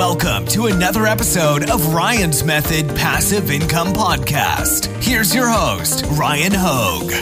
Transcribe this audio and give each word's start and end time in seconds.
Welcome 0.00 0.46
to 0.46 0.64
another 0.64 1.04
episode 1.04 1.68
of 1.68 1.92
Ryan's 1.92 2.42
Method 2.42 2.88
Passive 2.96 3.50
Income 3.50 3.88
Podcast. 3.88 4.86
Here's 5.04 5.34
your 5.34 5.46
host, 5.46 6.06
Ryan 6.12 6.52
Hogue. 6.54 7.12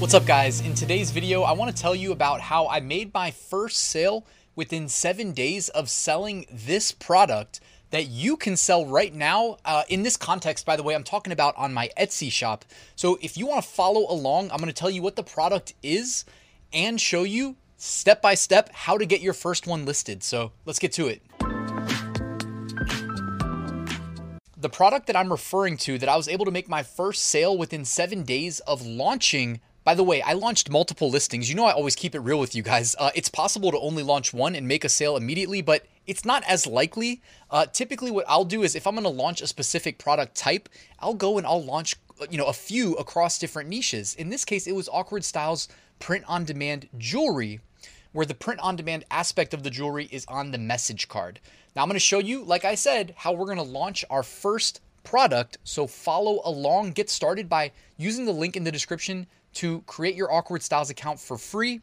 What's 0.00 0.14
up, 0.14 0.24
guys? 0.24 0.62
In 0.62 0.72
today's 0.72 1.10
video, 1.10 1.42
I 1.42 1.52
want 1.52 1.76
to 1.76 1.82
tell 1.82 1.94
you 1.94 2.12
about 2.12 2.40
how 2.40 2.66
I 2.66 2.80
made 2.80 3.12
my 3.12 3.30
first 3.30 3.76
sale 3.76 4.24
within 4.56 4.88
seven 4.88 5.32
days 5.32 5.68
of 5.68 5.90
selling 5.90 6.46
this 6.50 6.92
product 6.92 7.60
that 7.90 8.08
you 8.08 8.36
can 8.36 8.56
sell 8.56 8.86
right 8.86 9.14
now. 9.14 9.58
Uh, 9.64 9.84
in 9.88 10.02
this 10.02 10.16
context, 10.16 10.66
by 10.66 10.76
the 10.76 10.82
way, 10.82 10.94
I'm 10.94 11.04
talking 11.04 11.32
about 11.32 11.56
on 11.56 11.72
my 11.72 11.90
Etsy 11.98 12.30
shop. 12.30 12.64
So 12.96 13.18
if 13.20 13.36
you 13.36 13.46
want 13.46 13.62
to 13.62 13.68
follow 13.68 14.10
along, 14.10 14.50
I'm 14.50 14.58
going 14.58 14.66
to 14.66 14.72
tell 14.72 14.90
you 14.90 15.02
what 15.02 15.16
the 15.16 15.22
product 15.22 15.74
is 15.82 16.24
and 16.72 17.00
show 17.00 17.22
you 17.22 17.56
step 17.76 18.20
by 18.20 18.34
step 18.34 18.70
how 18.72 18.98
to 18.98 19.06
get 19.06 19.20
your 19.20 19.34
first 19.34 19.66
one 19.66 19.84
listed. 19.84 20.22
So 20.22 20.52
let's 20.64 20.78
get 20.78 20.92
to 20.92 21.06
it. 21.08 21.22
The 24.56 24.70
product 24.70 25.06
that 25.08 25.16
I'm 25.16 25.30
referring 25.30 25.76
to 25.78 25.98
that 25.98 26.08
I 26.08 26.16
was 26.16 26.26
able 26.26 26.46
to 26.46 26.50
make 26.50 26.68
my 26.68 26.82
first 26.82 27.26
sale 27.26 27.56
within 27.56 27.84
seven 27.84 28.22
days 28.22 28.60
of 28.60 28.84
launching 28.84 29.60
by 29.84 29.94
the 29.94 30.02
way, 30.02 30.22
I 30.22 30.32
launched 30.32 30.70
multiple 30.70 31.10
listings. 31.10 31.50
You 31.50 31.56
know, 31.56 31.66
I 31.66 31.72
always 31.72 31.94
keep 31.94 32.14
it 32.14 32.20
real 32.20 32.40
with 32.40 32.54
you 32.54 32.62
guys. 32.62 32.96
Uh, 32.98 33.10
it's 33.14 33.28
possible 33.28 33.70
to 33.70 33.78
only 33.78 34.02
launch 34.02 34.32
one 34.32 34.54
and 34.54 34.66
make 34.66 34.82
a 34.82 34.88
sale 34.88 35.14
immediately, 35.14 35.60
but 35.60 35.84
it's 36.06 36.24
not 36.24 36.42
as 36.44 36.66
likely. 36.66 37.22
Uh, 37.50 37.66
typically, 37.66 38.10
what 38.10 38.24
I'll 38.28 38.44
do 38.44 38.62
is 38.62 38.74
if 38.74 38.86
I'm 38.86 38.94
going 38.94 39.04
to 39.04 39.10
launch 39.10 39.40
a 39.40 39.46
specific 39.46 39.98
product 39.98 40.36
type, 40.36 40.68
I'll 40.98 41.14
go 41.14 41.38
and 41.38 41.46
I'll 41.46 41.64
launch 41.64 41.96
you 42.30 42.38
know 42.38 42.46
a 42.46 42.52
few 42.52 42.94
across 42.94 43.38
different 43.38 43.68
niches. 43.68 44.14
In 44.14 44.28
this 44.28 44.44
case, 44.44 44.66
it 44.66 44.74
was 44.74 44.88
Awkward 44.88 45.24
Styles 45.24 45.68
print 45.98 46.24
on 46.28 46.44
demand 46.44 46.88
jewelry, 46.98 47.60
where 48.12 48.26
the 48.26 48.34
print 48.34 48.60
on 48.60 48.76
demand 48.76 49.04
aspect 49.10 49.54
of 49.54 49.62
the 49.62 49.70
jewelry 49.70 50.08
is 50.10 50.24
on 50.26 50.50
the 50.50 50.58
message 50.58 51.08
card. 51.08 51.40
Now, 51.74 51.82
I'm 51.82 51.88
going 51.88 51.96
to 51.96 52.00
show 52.00 52.18
you, 52.18 52.44
like 52.44 52.64
I 52.64 52.74
said, 52.74 53.14
how 53.16 53.32
we're 53.32 53.46
going 53.46 53.56
to 53.56 53.62
launch 53.62 54.04
our 54.10 54.22
first 54.22 54.80
product. 55.02 55.58
So 55.64 55.86
follow 55.86 56.40
along, 56.44 56.92
get 56.92 57.10
started 57.10 57.48
by 57.48 57.72
using 57.96 58.24
the 58.24 58.32
link 58.32 58.56
in 58.56 58.64
the 58.64 58.72
description 58.72 59.26
to 59.54 59.82
create 59.82 60.14
your 60.14 60.32
Awkward 60.32 60.62
Styles 60.62 60.90
account 60.90 61.20
for 61.20 61.36
free. 61.36 61.80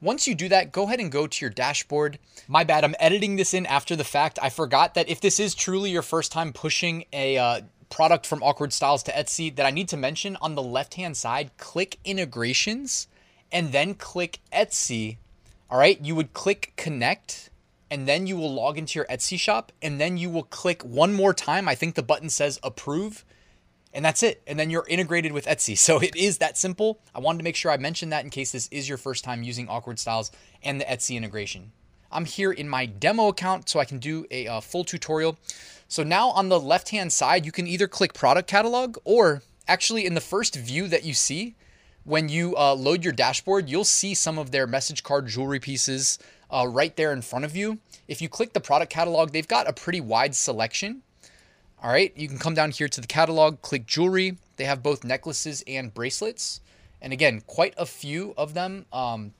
Once 0.00 0.28
you 0.28 0.34
do 0.34 0.48
that, 0.48 0.70
go 0.70 0.84
ahead 0.84 1.00
and 1.00 1.10
go 1.10 1.26
to 1.26 1.44
your 1.44 1.50
dashboard. 1.50 2.18
My 2.46 2.62
bad, 2.62 2.84
I'm 2.84 2.94
editing 3.00 3.34
this 3.34 3.52
in 3.52 3.66
after 3.66 3.96
the 3.96 4.04
fact. 4.04 4.38
I 4.40 4.48
forgot 4.48 4.94
that 4.94 5.08
if 5.08 5.20
this 5.20 5.40
is 5.40 5.54
truly 5.54 5.90
your 5.90 6.02
first 6.02 6.30
time 6.30 6.52
pushing 6.52 7.04
a 7.12 7.36
uh, 7.36 7.60
product 7.90 8.24
from 8.24 8.42
Awkward 8.42 8.72
Styles 8.72 9.02
to 9.04 9.12
Etsy, 9.12 9.54
that 9.56 9.66
I 9.66 9.70
need 9.70 9.88
to 9.88 9.96
mention 9.96 10.36
on 10.40 10.54
the 10.54 10.62
left 10.62 10.94
hand 10.94 11.16
side, 11.16 11.50
click 11.56 11.98
integrations 12.04 13.08
and 13.50 13.72
then 13.72 13.94
click 13.94 14.38
Etsy. 14.52 15.16
All 15.68 15.78
right, 15.78 16.00
you 16.00 16.14
would 16.14 16.32
click 16.32 16.74
connect 16.76 17.50
and 17.90 18.06
then 18.06 18.26
you 18.26 18.36
will 18.36 18.52
log 18.52 18.78
into 18.78 18.98
your 18.98 19.06
Etsy 19.06 19.38
shop 19.38 19.72
and 19.82 20.00
then 20.00 20.16
you 20.16 20.30
will 20.30 20.44
click 20.44 20.82
one 20.82 21.12
more 21.12 21.34
time. 21.34 21.68
I 21.68 21.74
think 21.74 21.96
the 21.96 22.02
button 22.04 22.30
says 22.30 22.60
approve 22.62 23.24
and 23.92 24.04
that's 24.04 24.22
it. 24.22 24.42
And 24.46 24.58
then 24.58 24.70
you're 24.70 24.86
integrated 24.88 25.32
with 25.32 25.46
Etsy. 25.46 25.76
So 25.76 25.98
it 25.98 26.14
is 26.16 26.38
that 26.38 26.58
simple. 26.58 27.00
I 27.14 27.20
wanted 27.20 27.38
to 27.38 27.44
make 27.44 27.56
sure 27.56 27.70
I 27.70 27.76
mentioned 27.76 28.12
that 28.12 28.24
in 28.24 28.30
case 28.30 28.52
this 28.52 28.68
is 28.68 28.88
your 28.88 28.98
first 28.98 29.24
time 29.24 29.42
using 29.42 29.68
Awkward 29.68 29.98
Styles 29.98 30.30
and 30.62 30.80
the 30.80 30.84
Etsy 30.84 31.16
integration. 31.16 31.72
I'm 32.10 32.24
here 32.24 32.52
in 32.52 32.68
my 32.68 32.86
demo 32.86 33.28
account 33.28 33.68
so 33.68 33.80
I 33.80 33.84
can 33.84 33.98
do 33.98 34.26
a, 34.30 34.46
uh, 34.46 34.60
full 34.60 34.84
tutorial. 34.84 35.38
So 35.88 36.02
now 36.02 36.30
on 36.30 36.48
the 36.48 36.60
left 36.60 36.90
hand 36.90 37.12
side, 37.12 37.46
you 37.46 37.52
can 37.52 37.66
either 37.66 37.88
click 37.88 38.14
product 38.14 38.48
catalog 38.48 38.96
or 39.04 39.42
actually 39.66 40.06
in 40.06 40.14
the 40.14 40.20
first 40.20 40.56
view 40.56 40.88
that 40.88 41.04
you 41.04 41.14
see, 41.14 41.54
when 42.04 42.30
you 42.30 42.56
uh, 42.56 42.74
load 42.74 43.04
your 43.04 43.12
dashboard, 43.12 43.68
you'll 43.68 43.84
see 43.84 44.14
some 44.14 44.38
of 44.38 44.50
their 44.50 44.66
message 44.66 45.02
card 45.02 45.26
jewelry 45.26 45.60
pieces 45.60 46.18
uh, 46.50 46.66
right 46.66 46.96
there 46.96 47.12
in 47.12 47.20
front 47.20 47.44
of 47.44 47.54
you. 47.54 47.78
If 48.06 48.22
you 48.22 48.30
click 48.30 48.54
the 48.54 48.60
product 48.60 48.90
catalog, 48.90 49.32
they've 49.32 49.46
got 49.46 49.68
a 49.68 49.74
pretty 49.74 50.00
wide 50.00 50.34
selection. 50.34 51.02
All 51.80 51.90
right, 51.90 52.12
you 52.16 52.26
can 52.26 52.38
come 52.38 52.54
down 52.54 52.72
here 52.72 52.88
to 52.88 53.00
the 53.00 53.06
catalog, 53.06 53.62
click 53.62 53.86
jewelry. 53.86 54.36
They 54.56 54.64
have 54.64 54.82
both 54.82 55.04
necklaces 55.04 55.62
and 55.66 55.94
bracelets. 55.94 56.60
And 57.00 57.12
again, 57.12 57.42
quite 57.46 57.74
a 57.76 57.86
few 57.86 58.34
of 58.36 58.54
them. 58.54 58.86
Um, 58.92 59.32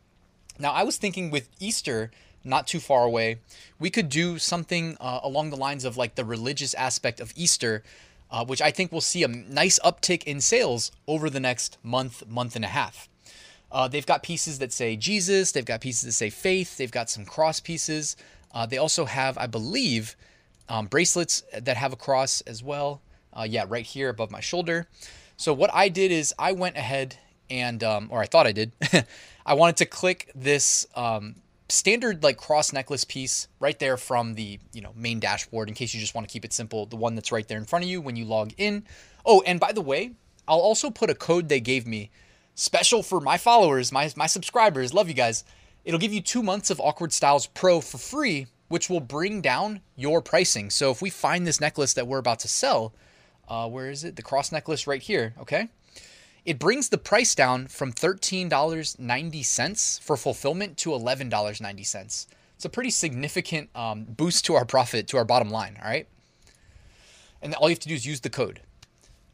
now, 0.57 0.73
I 0.73 0.85
was 0.85 0.99
thinking 0.99 1.31
with 1.31 1.49
Easter 1.59 2.13
not 2.45 2.67
too 2.67 2.79
far 2.79 3.05
away, 3.05 3.39
we 3.79 3.91
could 3.91 4.09
do 4.09 4.39
something 4.39 4.97
uh, 5.01 5.21
along 5.23 5.51
the 5.51 5.57
lines 5.57 5.85
of 5.85 5.97
like 5.97 6.15
the 6.15 6.25
religious 6.25 6.75
aspect 6.75 7.21
of 7.21 7.33
Easter, 7.37 7.83
uh, 8.31 8.45
which 8.45 8.63
I 8.63 8.71
think 8.71 8.93
we'll 8.93 9.01
see 9.01 9.25
a 9.25 9.29
nice 9.29 9.79
uptick 9.81 10.23
in 10.25 10.41
sales 10.41 10.93
over 11.07 11.29
the 11.29 11.41
next 11.41 11.79
month, 11.83 12.27
month 12.29 12.57
and 12.57 12.65
a 12.65 12.69
half. 12.69 13.09
Uh, 13.71 13.89
they've 13.89 14.07
got 14.07 14.23
pieces 14.23 14.61
that 14.61 14.73
say 14.73 14.97
Jesus, 14.97 15.53
they've 15.53 15.65
got 15.65 15.81
pieces 15.81 16.03
that 16.03 16.13
say 16.13 16.31
faith, 16.31 16.79
they've 16.79 16.91
got 16.91 17.11
some 17.11 17.25
cross 17.25 17.61
pieces. 17.61 18.17
Uh, 18.53 18.65
they 18.65 18.79
also 18.79 19.05
have, 19.05 19.37
I 19.37 19.47
believe, 19.47 20.17
um, 20.69 20.87
bracelets 20.87 21.43
that 21.59 21.77
have 21.77 21.93
a 21.93 21.97
cross 21.97 22.41
as 22.43 22.63
well. 22.63 23.01
Uh, 23.33 23.47
yeah, 23.49 23.65
right 23.69 23.85
here 23.85 24.09
above 24.09 24.31
my 24.31 24.41
shoulder. 24.41 24.87
So 25.37 25.53
what 25.53 25.71
I 25.73 25.89
did 25.89 26.11
is 26.11 26.35
I 26.39 26.53
went 26.53 26.77
ahead 26.77 27.17
and, 27.51 27.83
um, 27.85 28.09
or 28.11 28.21
I 28.21 28.27
thought 28.27 28.47
I 28.47 28.53
did, 28.53 28.73
I 29.47 29.55
wanted 29.55 29.77
to 29.79 29.87
click 29.87 30.31
this 30.35 30.87
um, 30.95 31.37
standard 31.69 32.23
like 32.23 32.37
cross 32.37 32.73
necklace 32.73 33.05
piece 33.05 33.49
right 33.61 33.79
there 33.79 33.97
from 33.97 34.35
the 34.35 34.59
you 34.73 34.81
know 34.81 34.93
main 34.95 35.21
dashboard 35.21 35.69
in 35.69 35.75
case 35.75 35.93
you 35.93 36.01
just 36.01 36.15
want 36.15 36.27
to 36.27 36.33
keep 36.33 36.45
it 36.45 36.53
simple. 36.53 36.87
The 36.87 36.97
one 36.97 37.15
that's 37.15 37.33
right 37.33 37.47
there 37.47 37.59
in 37.59 37.65
front 37.65 37.85
of 37.85 37.91
you 37.91 38.01
when 38.01 38.17
you 38.17 38.25
log 38.25 38.53
in. 38.57 38.85
Oh, 39.25 39.43
and 39.47 39.61
by 39.61 39.73
the 39.73 39.81
way, 39.81 40.13
I'll 40.47 40.59
also 40.59 40.91
put 40.91 41.11
a 41.11 41.15
code 41.15 41.49
they 41.49 41.61
gave 41.61 41.87
me 41.87 42.11
special 42.55 43.03
for 43.03 43.21
my 43.21 43.37
followers, 43.37 43.93
my 43.93 44.11
my 44.17 44.27
subscribers. 44.27 44.95
Love 44.95 45.09
you 45.09 45.15
guys. 45.15 45.45
It'll 45.85 46.01
give 46.01 46.13
you 46.13 46.21
two 46.21 46.43
months 46.43 46.71
of 46.71 46.81
Awkward 46.81 47.13
Styles 47.13 47.47
Pro 47.47 47.81
for 47.81 47.99
free 47.99 48.47
which 48.69 48.89
will 48.89 49.01
bring 49.01 49.41
down 49.41 49.81
your 49.97 50.23
pricing. 50.23 50.71
So 50.71 50.91
if 50.91 51.03
we 51.03 51.11
find 51.11 51.47
this 51.47 51.61
necklace 51.61 51.93
that 51.95 52.07
we're 52.07 52.19
about 52.19 52.39
to 52.41 52.49
sell, 52.49 52.93
uh, 53.49 53.69
where 53.69 53.91
is 53.91 54.05
it? 54.05 54.17
The 54.17 54.23
cross 54.23 54.53
necklace 54.53 54.87
right 54.87 55.03
here, 55.03 55.35
okay? 55.41 55.69
It 56.45 56.59
brings 56.59 56.89
the 56.89 56.99
price 56.99 57.35
down 57.35 57.67
from 57.67 57.93
$13.90 57.93 60.01
for 60.01 60.17
fulfillment 60.17 60.77
to 60.79 60.91
$11.90. 60.91 62.27
It's 62.57 62.65
a 62.65 62.69
pretty 62.69 62.91
significant 62.91 63.71
um, 63.75 64.05
boost 64.05 64.45
to 64.47 64.55
our 64.55 64.65
profit, 64.65 65.07
to 65.09 65.17
our 65.17 65.25
bottom 65.25 65.51
line, 65.51 65.79
all 65.83 65.89
right? 65.89 66.07
And 67.41 67.55
all 67.55 67.69
you 67.69 67.75
have 67.75 67.81
to 67.81 67.89
do 67.89 67.95
is 67.95 68.07
use 68.07 68.21
the 68.21 68.31
code. 68.31 68.61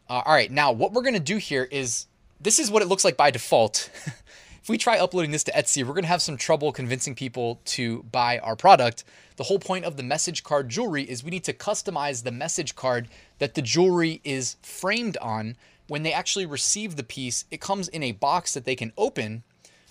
Uh, 0.09 0.23
all 0.27 0.35
right, 0.35 0.51
now 0.51 0.73
what 0.73 0.93
we're 0.93 1.03
gonna 1.03 1.21
do 1.21 1.39
here 1.39 1.67
is 1.71 2.07
this 2.41 2.59
is 2.59 2.71
what 2.71 2.83
it 2.83 2.89
looks 2.89 3.05
like 3.05 3.17
by 3.17 3.31
default. 3.31 3.91
if 4.65 4.71
we 4.71 4.79
try 4.79 4.99
uploading 4.99 5.31
this 5.31 5.45
to 5.45 5.53
Etsy, 5.53 5.85
we're 5.85 5.93
going 5.93 6.05
to 6.05 6.09
have 6.09 6.23
some 6.23 6.39
trouble 6.39 6.73
convincing 6.73 7.15
people 7.15 7.61
to 7.67 8.03
buy 8.05 8.39
our 8.39 8.57
product. 8.57 9.05
The 9.37 9.45
whole 9.45 9.59
point 9.59 9.85
of 9.85 9.99
the 9.99 10.03
message 10.03 10.43
card 10.43 10.71
jewelry 10.71 11.03
is 11.03 11.23
we 11.23 11.31
need 11.31 11.45
to 11.45 11.53
customize 11.53 12.25
the 12.25 12.33
message 12.33 12.75
card 12.75 13.09
that 13.41 13.53
the 13.57 13.61
jewelry 13.61 14.23
is 14.25 14.57
framed 14.63 15.19
on. 15.19 15.57
When 15.87 16.03
they 16.03 16.15
actually 16.15 16.47
receive 16.47 16.97
the 16.97 17.03
piece, 17.03 17.45
it 17.51 17.61
comes 17.61 17.89
in 17.89 18.03
a 18.03 18.13
box 18.13 18.55
that 18.55 18.65
they 18.65 18.75
can 18.75 18.95
open. 18.97 19.43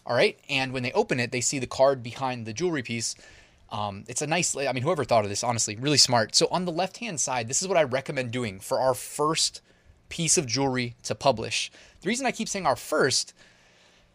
All 0.08 0.16
right. 0.16 0.40
And 0.50 0.74
when 0.74 0.82
they 0.82 0.92
open 0.94 1.20
it, 1.20 1.32
they 1.32 1.40
see 1.40 1.60
the 1.60 1.68
card 1.68 2.02
behind 2.02 2.48
the 2.48 2.54
jewelry 2.54 2.82
piece. 2.82 3.14
Um, 3.72 4.06
it's 4.08 4.24
a 4.24 4.28
nice, 4.28 4.58
I 4.58 4.74
mean, 4.74 4.82
whoever 4.82 5.04
thought 5.04 5.24
of 5.24 5.30
this, 5.30 5.44
honestly, 5.44 5.76
really 5.76 5.98
smart. 5.98 6.34
So 6.34 6.48
on 6.50 6.66
the 6.66 6.72
left 6.72 6.98
hand 6.98 7.20
side, 7.20 7.48
this 7.48 7.62
is 7.62 7.68
what 7.68 7.78
I 7.78 7.84
recommend 7.84 8.32
doing 8.32 8.60
for 8.60 8.80
our 8.80 8.96
first 8.96 9.62
piece 10.10 10.36
of 10.36 10.48
jewelry 10.48 10.96
to 11.04 11.14
publish. 11.14 11.72
The 12.02 12.10
reason 12.10 12.26
I 12.26 12.32
keep 12.32 12.50
saying 12.50 12.66
our 12.66 12.76
first 12.76 13.36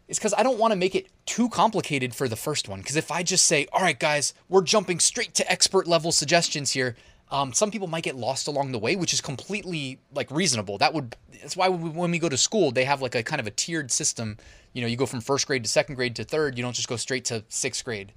is 0.09 0.19
because 0.19 0.35
I 0.37 0.43
don't 0.43 0.59
want 0.59 0.73
to 0.73 0.77
make 0.77 0.95
it 0.95 1.07
too 1.27 1.49
complicated 1.49 2.15
for 2.15 2.29
the 2.29 2.37
first 2.37 2.69
one. 2.69 2.81
Because 2.81 2.97
if 2.97 3.11
I 3.11 3.23
just 3.23 3.47
say, 3.47 3.67
all 3.73 3.83
right, 3.83 3.99
guys, 3.99 4.35
we're 4.49 4.63
jumping 4.63 4.99
straight 4.99 5.35
to 5.35 5.51
expert 5.51 5.87
level 5.87 6.13
suggestions 6.13 6.73
here, 6.73 6.97
um, 7.31 7.53
some 7.53 7.71
people 7.71 7.89
might 7.89 8.05
get 8.05 8.17
lost 8.17 8.49
along 8.49 8.73
the 8.73 8.79
way, 8.79 8.97
which 8.97 9.13
is 9.13 9.21
completely 9.21 10.01
like 10.15 10.31
reasonable. 10.31 10.79
That 10.79 10.95
would 10.95 11.15
that's 11.43 11.57
why 11.57 11.69
when 11.69 12.11
we 12.11 12.19
go 12.19 12.29
to 12.29 12.39
school, 12.39 12.73
they 12.73 12.85
have 12.85 13.03
like 13.03 13.15
a 13.15 13.23
kind 13.23 13.39
of 13.39 13.47
a 13.47 13.51
tiered 13.51 13.91
system. 13.91 14.39
You 14.73 14.81
know, 14.81 14.89
you 14.89 14.97
go 14.97 15.07
from 15.07 15.21
first 15.21 15.47
grade 15.47 15.63
to 15.65 15.69
second 15.69 15.97
grade 15.97 16.17
to 16.17 16.25
third. 16.25 16.57
You 16.57 16.65
don't 16.65 16.75
just 16.75 16.89
go 16.89 16.97
straight 16.97 17.27
to 17.27 17.45
sixth 17.49 17.85
grade. 17.85 18.13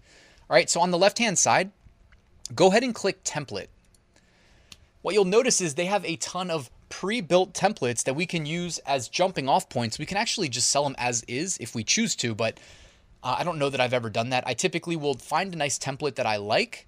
All 0.49 0.55
right. 0.55 0.69
So 0.69 0.79
on 0.79 0.91
the 0.91 0.97
left 0.97 1.17
hand 1.17 1.37
side, 1.37 1.71
go 2.55 2.67
ahead 2.67 2.83
and 2.83 2.95
click 2.95 3.23
template. 3.23 3.67
What 5.01 5.13
you'll 5.13 5.25
notice 5.25 5.59
is 5.59 5.75
they 5.75 5.85
have 5.85 6.05
a 6.05 6.15
ton 6.17 6.49
of 6.49 6.69
pre-built 6.91 7.53
templates 7.53 8.03
that 8.03 8.13
we 8.13 8.27
can 8.27 8.45
use 8.45 8.77
as 8.79 9.09
jumping 9.09 9.49
off 9.49 9.69
points. 9.69 9.97
We 9.97 10.05
can 10.05 10.17
actually 10.17 10.49
just 10.49 10.69
sell 10.69 10.83
them 10.83 10.95
as 10.99 11.23
is 11.23 11.57
if 11.59 11.73
we 11.73 11.83
choose 11.83 12.15
to, 12.17 12.35
but 12.35 12.59
uh, 13.23 13.37
I 13.39 13.43
don't 13.43 13.57
know 13.57 13.69
that 13.69 13.81
I've 13.81 13.93
ever 13.93 14.11
done 14.11 14.29
that. 14.29 14.43
I 14.45 14.53
typically 14.53 14.95
will 14.95 15.15
find 15.15 15.53
a 15.53 15.57
nice 15.57 15.79
template 15.79 16.15
that 16.15 16.27
I 16.27 16.35
like 16.35 16.87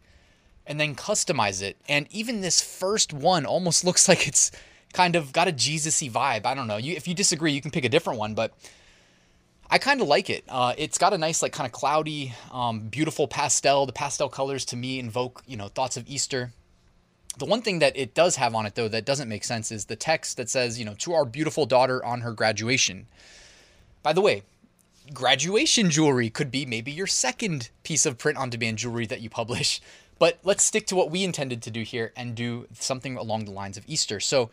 and 0.67 0.79
then 0.79 0.93
customize 0.95 1.61
it. 1.61 1.77
And 1.87 2.07
even 2.11 2.41
this 2.41 2.61
first 2.61 3.13
one 3.13 3.45
almost 3.45 3.83
looks 3.85 4.07
like 4.07 4.27
it's 4.27 4.51
kind 4.93 5.15
of 5.15 5.33
got 5.33 5.47
a 5.47 5.51
Jesus-y 5.51 6.09
vibe. 6.09 6.45
I 6.45 6.53
don't 6.53 6.67
know. 6.67 6.77
You, 6.77 6.93
if 6.95 7.07
you 7.07 7.15
disagree, 7.15 7.51
you 7.51 7.61
can 7.61 7.71
pick 7.71 7.85
a 7.85 7.89
different 7.89 8.19
one, 8.19 8.35
but 8.35 8.53
I 9.69 9.79
kind 9.79 10.01
of 10.01 10.07
like 10.07 10.29
it. 10.29 10.43
Uh, 10.47 10.73
it's 10.77 10.97
got 10.97 11.13
a 11.13 11.17
nice, 11.17 11.41
like, 11.41 11.51
kind 11.51 11.65
of 11.65 11.71
cloudy, 11.71 12.33
um, 12.51 12.81
beautiful 12.89 13.27
pastel. 13.27 13.85
The 13.85 13.93
pastel 13.93 14.29
colors 14.29 14.65
to 14.65 14.75
me 14.75 14.99
invoke, 14.99 15.41
you 15.47 15.57
know, 15.57 15.67
thoughts 15.69 15.97
of 15.97 16.07
Easter. 16.07 16.51
The 17.37 17.45
one 17.45 17.61
thing 17.61 17.79
that 17.79 17.97
it 17.97 18.13
does 18.13 18.35
have 18.35 18.53
on 18.53 18.65
it, 18.65 18.75
though, 18.75 18.87
that 18.87 19.05
doesn't 19.05 19.27
make 19.27 19.43
sense 19.43 19.71
is 19.71 19.85
the 19.85 19.95
text 19.95 20.37
that 20.37 20.49
says, 20.49 20.77
you 20.77 20.85
know, 20.85 20.93
to 20.99 21.13
our 21.13 21.25
beautiful 21.25 21.65
daughter 21.65 22.03
on 22.05 22.21
her 22.21 22.31
graduation. 22.31 23.07
By 24.03 24.13
the 24.13 24.21
way, 24.21 24.43
graduation 25.13 25.89
jewelry 25.89 26.29
could 26.29 26.51
be 26.51 26.65
maybe 26.65 26.91
your 26.91 27.07
second 27.07 27.69
piece 27.83 28.05
of 28.05 28.17
print 28.17 28.37
on 28.37 28.49
demand 28.49 28.77
jewelry 28.77 29.05
that 29.07 29.21
you 29.21 29.29
publish. 29.29 29.81
But 30.19 30.37
let's 30.43 30.63
stick 30.63 30.85
to 30.87 30.95
what 30.95 31.11
we 31.11 31.23
intended 31.23 31.61
to 31.63 31.71
do 31.71 31.81
here 31.81 32.13
and 32.15 32.33
do 32.35 32.67
something 32.73 33.17
along 33.17 33.43
the 33.43 33.51
lines 33.51 33.77
of 33.77 33.83
Easter. 33.87 34.21
So, 34.21 34.51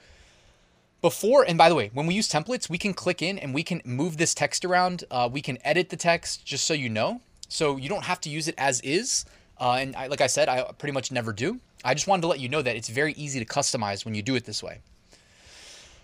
before, 1.00 1.44
and 1.44 1.56
by 1.56 1.69
the 1.69 1.75
way, 1.75 1.91
when 1.93 2.06
we 2.06 2.15
use 2.15 2.29
templates, 2.29 2.69
we 2.69 2.79
can 2.79 2.93
click 2.93 3.23
in 3.23 3.38
and 3.38 3.55
we 3.55 3.62
can 3.62 3.81
move 3.85 4.17
this 4.17 4.35
text 4.35 4.65
around. 4.65 5.05
Uh, 5.11 5.29
we 5.31 5.41
can 5.43 5.59
edit 5.62 5.91
the 5.91 5.97
text 5.97 6.44
just 6.44 6.65
so 6.65 6.75
you 6.75 6.88
know. 6.88 7.21
So 7.49 7.77
you 7.77 7.88
don't 7.88 8.05
have 8.05 8.21
to 8.23 8.31
use 8.31 8.49
it 8.49 8.55
as 8.59 8.81
is. 8.81 9.27
Uh, 9.61 9.73
and 9.75 9.94
I, 9.94 10.09
like 10.09 10.23
I 10.23 10.27
said, 10.27 10.49
I 10.49 10.62
pretty 10.79 10.93
much 10.93 11.12
never 11.12 11.32
do. 11.32 11.61
I 11.85 11.94
just 11.94 12.06
wanted 12.06 12.23
to 12.23 12.29
let 12.29 12.41
you 12.41 12.49
know 12.49 12.62
that 12.62 12.77
it's 12.77 12.88
very 12.88 13.12
easy 13.15 13.38
to 13.38 13.47
customize 13.47 14.05
when 14.05 14.15
you 14.15 14.23
do 14.23 14.35
it 14.35 14.44
this 14.44 14.62
way. 14.62 14.81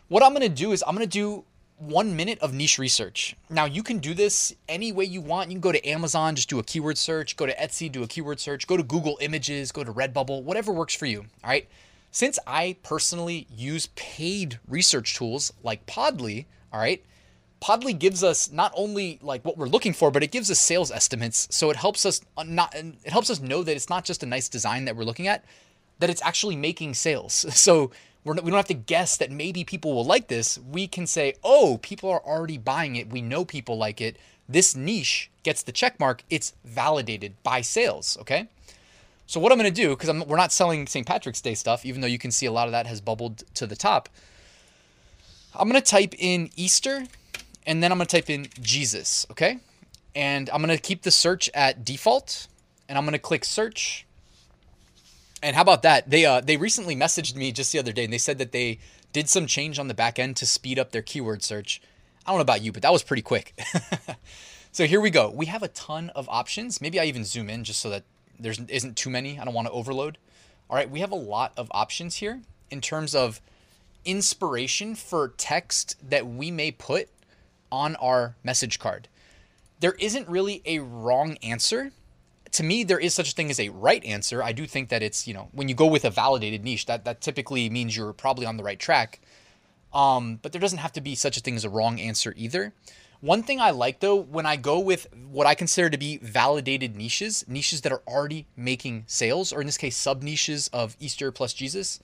What 0.08 0.23
I'm 0.23 0.31
going 0.31 0.43
to 0.43 0.49
do 0.49 0.73
is 0.73 0.84
I'm 0.87 0.94
going 0.94 1.06
to 1.06 1.11
do 1.11 1.44
one 1.78 2.17
minute 2.17 2.38
of 2.38 2.55
niche 2.55 2.78
research. 2.78 3.37
Now, 3.50 3.67
you 3.67 3.82
can 3.82 3.99
do 3.99 4.14
this 4.14 4.55
any 4.69 4.93
way 4.93 5.05
you 5.05 5.20
want. 5.20 5.50
You 5.50 5.56
can 5.56 5.61
go 5.61 5.73
to 5.73 5.87
Amazon, 5.87 6.34
just 6.34 6.49
do 6.49 6.58
a 6.58 6.62
keyword 6.62 6.96
search, 6.96 7.37
go 7.37 7.44
to 7.44 7.55
Etsy, 7.56 7.90
do 7.90 8.02
a 8.02 8.06
keyword 8.06 8.40
search, 8.40 8.67
go 8.67 8.76
to 8.76 8.82
Google 8.82 9.19
Images, 9.20 9.73
go 9.73 9.84
to 9.84 9.93
Redbubble, 9.93 10.43
whatever 10.43 10.73
works 10.73 10.94
for 10.94 11.06
you. 11.06 11.26
All 11.44 11.50
right. 11.50 11.69
Since 12.11 12.38
I 12.46 12.76
personally 12.82 13.46
use 13.55 13.88
paid 13.94 14.58
research 14.67 15.17
tools 15.17 15.52
like 15.62 15.84
Podly, 15.84 16.46
all 16.73 16.81
right, 16.81 17.05
Podly 17.66 17.98
gives 17.98 18.22
us 18.22 18.52
not 18.52 18.72
only 18.76 19.18
like 19.22 19.44
what 19.44 19.58
we're 19.58 19.66
looking 19.66 19.92
for, 19.92 20.12
but 20.12 20.22
it 20.22 20.30
gives 20.30 20.52
us 20.52 20.60
sales 20.60 20.92
estimates. 20.92 21.48
So 21.50 21.68
it 21.68 21.76
helps 21.76 22.06
us 22.06 22.20
not 22.46 22.72
it 22.76 23.10
helps 23.10 23.28
us 23.28 23.40
know 23.40 23.64
that 23.64 23.74
it's 23.74 23.90
not 23.90 24.04
just 24.04 24.22
a 24.22 24.26
nice 24.26 24.48
design 24.48 24.84
that 24.84 24.94
we're 24.94 25.02
looking 25.02 25.26
at, 25.26 25.44
that 25.98 26.08
it's 26.08 26.22
actually 26.22 26.54
making 26.54 26.94
sales. 26.94 27.44
So 27.56 27.90
we're, 28.22 28.34
we 28.34 28.50
don't 28.50 28.54
have 28.54 28.66
to 28.66 28.74
guess 28.74 29.16
that 29.16 29.32
maybe 29.32 29.64
people 29.64 29.94
will 29.94 30.04
like 30.04 30.28
this. 30.28 30.60
We 30.60 30.86
can 30.86 31.08
say, 31.08 31.34
oh, 31.42 31.80
people 31.82 32.08
are 32.08 32.24
already 32.24 32.56
buying 32.56 32.94
it. 32.94 33.10
We 33.10 33.20
know 33.20 33.44
people 33.44 33.76
like 33.76 34.00
it. 34.00 34.16
This 34.48 34.76
niche 34.76 35.28
gets 35.42 35.64
the 35.64 35.72
check 35.72 35.98
mark. 35.98 36.22
It's 36.30 36.54
validated 36.64 37.34
by 37.42 37.62
sales. 37.62 38.16
Okay. 38.20 38.46
So 39.26 39.40
what 39.40 39.50
I'm 39.50 39.58
going 39.58 39.72
to 39.72 39.82
do, 39.82 39.90
because 39.90 40.24
we're 40.24 40.36
not 40.36 40.52
selling 40.52 40.86
St. 40.86 41.04
Patrick's 41.04 41.40
Day 41.40 41.54
stuff, 41.54 41.84
even 41.84 42.00
though 42.00 42.06
you 42.06 42.18
can 42.18 42.30
see 42.30 42.46
a 42.46 42.52
lot 42.52 42.68
of 42.68 42.72
that 42.72 42.86
has 42.86 43.00
bubbled 43.00 43.42
to 43.54 43.66
the 43.66 43.74
top. 43.74 44.08
I'm 45.52 45.68
going 45.68 45.82
to 45.82 45.90
type 45.90 46.14
in 46.16 46.50
Easter, 46.54 47.06
and 47.66 47.82
then 47.82 47.90
I'm 47.92 47.98
going 47.98 48.06
to 48.06 48.16
type 48.16 48.30
in 48.30 48.46
Jesus, 48.60 49.26
okay? 49.30 49.58
And 50.14 50.48
I'm 50.50 50.62
going 50.62 50.76
to 50.76 50.82
keep 50.82 51.02
the 51.02 51.10
search 51.10 51.50
at 51.52 51.84
default, 51.84 52.46
and 52.88 52.96
I'm 52.96 53.04
going 53.04 53.12
to 53.12 53.18
click 53.18 53.44
search. 53.44 54.06
And 55.42 55.54
how 55.56 55.62
about 55.62 55.82
that? 55.82 56.08
They 56.08 56.24
uh, 56.24 56.40
they 56.40 56.56
recently 56.56 56.96
messaged 56.96 57.36
me 57.36 57.52
just 57.52 57.72
the 57.72 57.78
other 57.78 57.92
day, 57.92 58.04
and 58.04 58.12
they 58.12 58.18
said 58.18 58.38
that 58.38 58.52
they 58.52 58.78
did 59.12 59.28
some 59.28 59.46
change 59.46 59.78
on 59.78 59.88
the 59.88 59.94
back 59.94 60.18
end 60.18 60.36
to 60.36 60.46
speed 60.46 60.78
up 60.78 60.92
their 60.92 61.02
keyword 61.02 61.42
search. 61.42 61.82
I 62.24 62.30
don't 62.30 62.38
know 62.38 62.42
about 62.42 62.62
you, 62.62 62.72
but 62.72 62.82
that 62.82 62.92
was 62.92 63.02
pretty 63.02 63.22
quick. 63.22 63.58
so 64.72 64.86
here 64.86 65.00
we 65.00 65.10
go. 65.10 65.30
We 65.30 65.46
have 65.46 65.62
a 65.62 65.68
ton 65.68 66.10
of 66.10 66.28
options. 66.28 66.80
Maybe 66.80 66.98
I 66.98 67.04
even 67.04 67.24
zoom 67.24 67.50
in 67.50 67.64
just 67.64 67.80
so 67.80 67.90
that 67.90 68.04
there 68.38 68.52
isn't 68.68 68.96
too 68.96 69.10
many. 69.10 69.38
I 69.38 69.44
don't 69.44 69.54
want 69.54 69.68
to 69.68 69.72
overload. 69.72 70.18
All 70.68 70.76
right, 70.76 70.90
we 70.90 71.00
have 71.00 71.12
a 71.12 71.16
lot 71.16 71.52
of 71.56 71.68
options 71.70 72.16
here 72.16 72.40
in 72.70 72.80
terms 72.80 73.14
of 73.14 73.40
inspiration 74.04 74.94
for 74.94 75.28
text 75.36 75.96
that 76.10 76.26
we 76.26 76.50
may 76.50 76.70
put 76.70 77.08
on 77.76 77.96
our 77.96 78.37
message 78.43 78.78
card. 78.78 79.08
There 79.81 79.96
isn't 79.99 80.28
really 80.28 80.62
a 80.64 80.78
wrong 80.78 81.37
answer. 81.43 81.93
To 82.52 82.62
me, 82.62 82.84
there 82.84 82.99
is 82.99 83.12
such 83.12 83.31
a 83.32 83.34
thing 83.34 83.50
as 83.50 83.61
a 83.61 83.69
right 83.69 84.02
answer. 84.05 84.43
I 84.43 84.52
do 84.52 84.67
think 84.67 84.88
that 84.88 85.02
it's, 85.02 85.28
you 85.28 85.34
know, 85.34 85.49
when 85.52 85.69
you 85.69 85.75
go 85.75 85.87
with 85.87 86.05
a 86.05 86.11
validated 86.11 86.64
niche, 86.64 86.87
that, 86.87 87.05
that 87.05 87.20
typically 87.20 87.69
means 87.69 87.94
you're 87.96 88.14
probably 88.14 88.46
on 88.46 88.56
the 88.56 88.64
right 88.64 88.78
track. 88.78 89.20
Um, 89.93 90.38
but 90.43 90.52
there 90.52 90.61
doesn't 90.61 90.78
have 90.78 90.93
to 90.93 91.00
be 91.00 91.14
such 91.14 91.37
a 91.37 91.40
thing 91.40 91.56
as 91.56 91.64
a 91.64 91.70
wrong 91.70 92.00
answer 92.00 92.32
either. 92.37 92.73
One 93.20 93.43
thing 93.43 93.61
I 93.61 93.70
like 93.70 94.00
though, 94.00 94.17
when 94.17 94.46
I 94.46 94.56
go 94.56 94.78
with 94.78 95.06
what 95.31 95.46
I 95.46 95.55
consider 95.55 95.90
to 95.90 95.99
be 95.99 96.19
validated 96.19 96.96
niches, 96.96 97.44
niches 97.49 97.81
that 97.82 97.93
are 97.93 98.02
already 98.06 98.46
making 98.56 99.05
sales, 99.06 99.52
or 99.52 99.61
in 99.61 99.67
this 99.67 99.78
case, 99.78 99.96
sub 99.96 100.23
niches 100.23 100.69
of 100.73 100.96
Easter 101.00 101.32
plus 101.32 101.52
Jesus, 101.52 102.00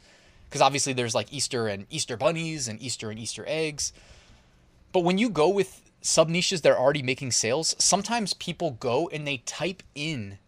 because 0.48 0.62
obviously 0.62 0.92
there's 0.92 1.14
like 1.14 1.32
Easter 1.32 1.68
and 1.68 1.86
Easter 1.90 2.16
bunnies 2.16 2.68
and 2.68 2.80
Easter 2.80 3.10
and 3.10 3.18
Easter 3.18 3.44
eggs. 3.46 3.92
But 4.92 5.04
when 5.04 5.18
you 5.18 5.30
go 5.30 5.48
with 5.48 5.90
sub 6.00 6.28
niches 6.28 6.60
that 6.62 6.72
are 6.72 6.78
already 6.78 7.02
making 7.02 7.32
sales, 7.32 7.74
sometimes 7.78 8.34
people 8.34 8.72
go 8.72 9.08
and 9.08 9.26
they 9.26 9.38
type 9.38 9.82
in 9.94 10.38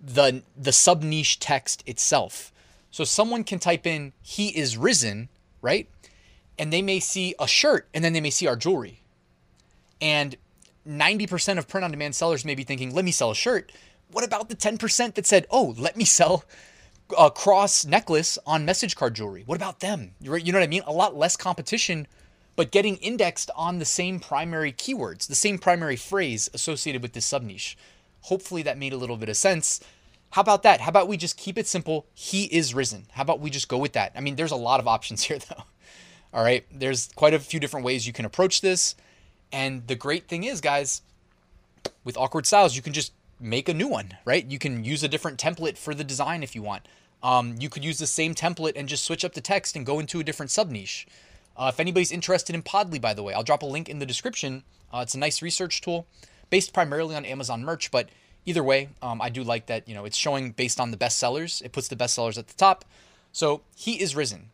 the 0.00 0.42
the 0.56 0.72
sub 0.72 1.02
niche 1.02 1.40
text 1.40 1.82
itself. 1.86 2.52
So 2.90 3.04
someone 3.04 3.44
can 3.44 3.58
type 3.58 3.86
in 3.86 4.12
"He 4.22 4.48
is 4.48 4.76
risen," 4.76 5.28
right? 5.62 5.88
And 6.58 6.72
they 6.72 6.82
may 6.82 7.00
see 7.00 7.34
a 7.38 7.46
shirt, 7.46 7.88
and 7.94 8.04
then 8.04 8.12
they 8.12 8.20
may 8.20 8.30
see 8.30 8.46
our 8.46 8.56
jewelry 8.56 9.02
and 10.00 10.36
90% 10.86 11.58
of 11.58 11.68
print 11.68 11.84
on 11.84 11.90
demand 11.90 12.14
sellers 12.14 12.44
may 12.44 12.54
be 12.54 12.64
thinking, 12.64 12.94
let 12.94 13.04
me 13.04 13.10
sell 13.10 13.30
a 13.30 13.34
shirt. 13.34 13.72
What 14.10 14.24
about 14.24 14.48
the 14.48 14.56
10% 14.56 15.14
that 15.14 15.26
said, 15.26 15.46
oh, 15.50 15.74
let 15.78 15.96
me 15.96 16.04
sell 16.04 16.44
a 17.18 17.30
cross 17.30 17.84
necklace 17.84 18.38
on 18.46 18.64
message 18.64 18.96
card 18.96 19.14
jewelry? 19.14 19.42
What 19.44 19.56
about 19.56 19.80
them? 19.80 20.12
You 20.20 20.30
know 20.30 20.58
what 20.58 20.64
I 20.64 20.68
mean? 20.68 20.82
A 20.86 20.92
lot 20.92 21.16
less 21.16 21.36
competition, 21.36 22.06
but 22.58 22.72
getting 22.72 22.96
indexed 22.96 23.52
on 23.54 23.78
the 23.78 23.84
same 23.84 24.18
primary 24.18 24.72
keywords, 24.72 25.28
the 25.28 25.36
same 25.36 25.58
primary 25.58 25.94
phrase 25.94 26.50
associated 26.52 27.00
with 27.02 27.12
this 27.12 27.24
sub 27.24 27.40
niche. 27.40 27.78
Hopefully 28.22 28.62
that 28.64 28.76
made 28.76 28.92
a 28.92 28.96
little 28.96 29.16
bit 29.16 29.28
of 29.28 29.36
sense. 29.36 29.78
How 30.30 30.40
about 30.40 30.64
that? 30.64 30.80
How 30.80 30.88
about 30.88 31.06
we 31.06 31.16
just 31.16 31.36
keep 31.36 31.56
it 31.56 31.68
simple? 31.68 32.06
He 32.14 32.46
is 32.46 32.74
risen. 32.74 33.06
How 33.12 33.22
about 33.22 33.38
we 33.38 33.48
just 33.48 33.68
go 33.68 33.78
with 33.78 33.92
that? 33.92 34.10
I 34.16 34.20
mean, 34.20 34.34
there's 34.34 34.50
a 34.50 34.56
lot 34.56 34.80
of 34.80 34.88
options 34.88 35.22
here, 35.28 35.38
though. 35.38 35.62
All 36.34 36.42
right. 36.42 36.66
There's 36.76 37.10
quite 37.14 37.32
a 37.32 37.38
few 37.38 37.60
different 37.60 37.86
ways 37.86 38.08
you 38.08 38.12
can 38.12 38.24
approach 38.24 38.60
this. 38.60 38.96
And 39.52 39.86
the 39.86 39.94
great 39.94 40.26
thing 40.26 40.42
is, 40.42 40.60
guys, 40.60 41.02
with 42.02 42.16
awkward 42.16 42.44
styles, 42.44 42.74
you 42.74 42.82
can 42.82 42.92
just 42.92 43.12
make 43.38 43.68
a 43.68 43.72
new 43.72 43.86
one, 43.86 44.16
right? 44.24 44.44
You 44.44 44.58
can 44.58 44.82
use 44.82 45.04
a 45.04 45.08
different 45.08 45.38
template 45.38 45.78
for 45.78 45.94
the 45.94 46.02
design 46.02 46.42
if 46.42 46.56
you 46.56 46.62
want. 46.62 46.88
Um, 47.22 47.54
you 47.60 47.68
could 47.68 47.84
use 47.84 47.98
the 48.00 48.06
same 48.08 48.34
template 48.34 48.72
and 48.74 48.88
just 48.88 49.04
switch 49.04 49.24
up 49.24 49.34
the 49.34 49.40
text 49.40 49.76
and 49.76 49.86
go 49.86 50.00
into 50.00 50.18
a 50.18 50.24
different 50.24 50.50
sub 50.50 50.72
niche. 50.72 51.06
Uh, 51.58 51.70
if 51.74 51.80
anybody's 51.80 52.12
interested 52.12 52.54
in 52.54 52.62
Podly, 52.62 53.00
by 53.00 53.12
the 53.12 53.22
way, 53.22 53.34
I'll 53.34 53.42
drop 53.42 53.62
a 53.62 53.66
link 53.66 53.88
in 53.88 53.98
the 53.98 54.06
description. 54.06 54.62
Uh, 54.92 55.00
it's 55.00 55.14
a 55.14 55.18
nice 55.18 55.42
research 55.42 55.80
tool 55.80 56.06
based 56.50 56.72
primarily 56.72 57.16
on 57.16 57.24
Amazon 57.24 57.64
merch, 57.64 57.90
but 57.90 58.08
either 58.46 58.62
way, 58.62 58.90
um, 59.02 59.20
I 59.20 59.28
do 59.28 59.42
like 59.42 59.66
that. 59.66 59.88
You 59.88 59.94
know, 59.94 60.04
it's 60.04 60.16
showing 60.16 60.52
based 60.52 60.78
on 60.80 60.92
the 60.92 60.96
best 60.96 61.18
sellers. 61.18 61.60
It 61.62 61.72
puts 61.72 61.88
the 61.88 61.96
best 61.96 62.14
sellers 62.14 62.38
at 62.38 62.46
the 62.46 62.54
top. 62.54 62.84
So 63.32 63.62
he 63.76 64.00
is 64.00 64.14
risen. 64.14 64.50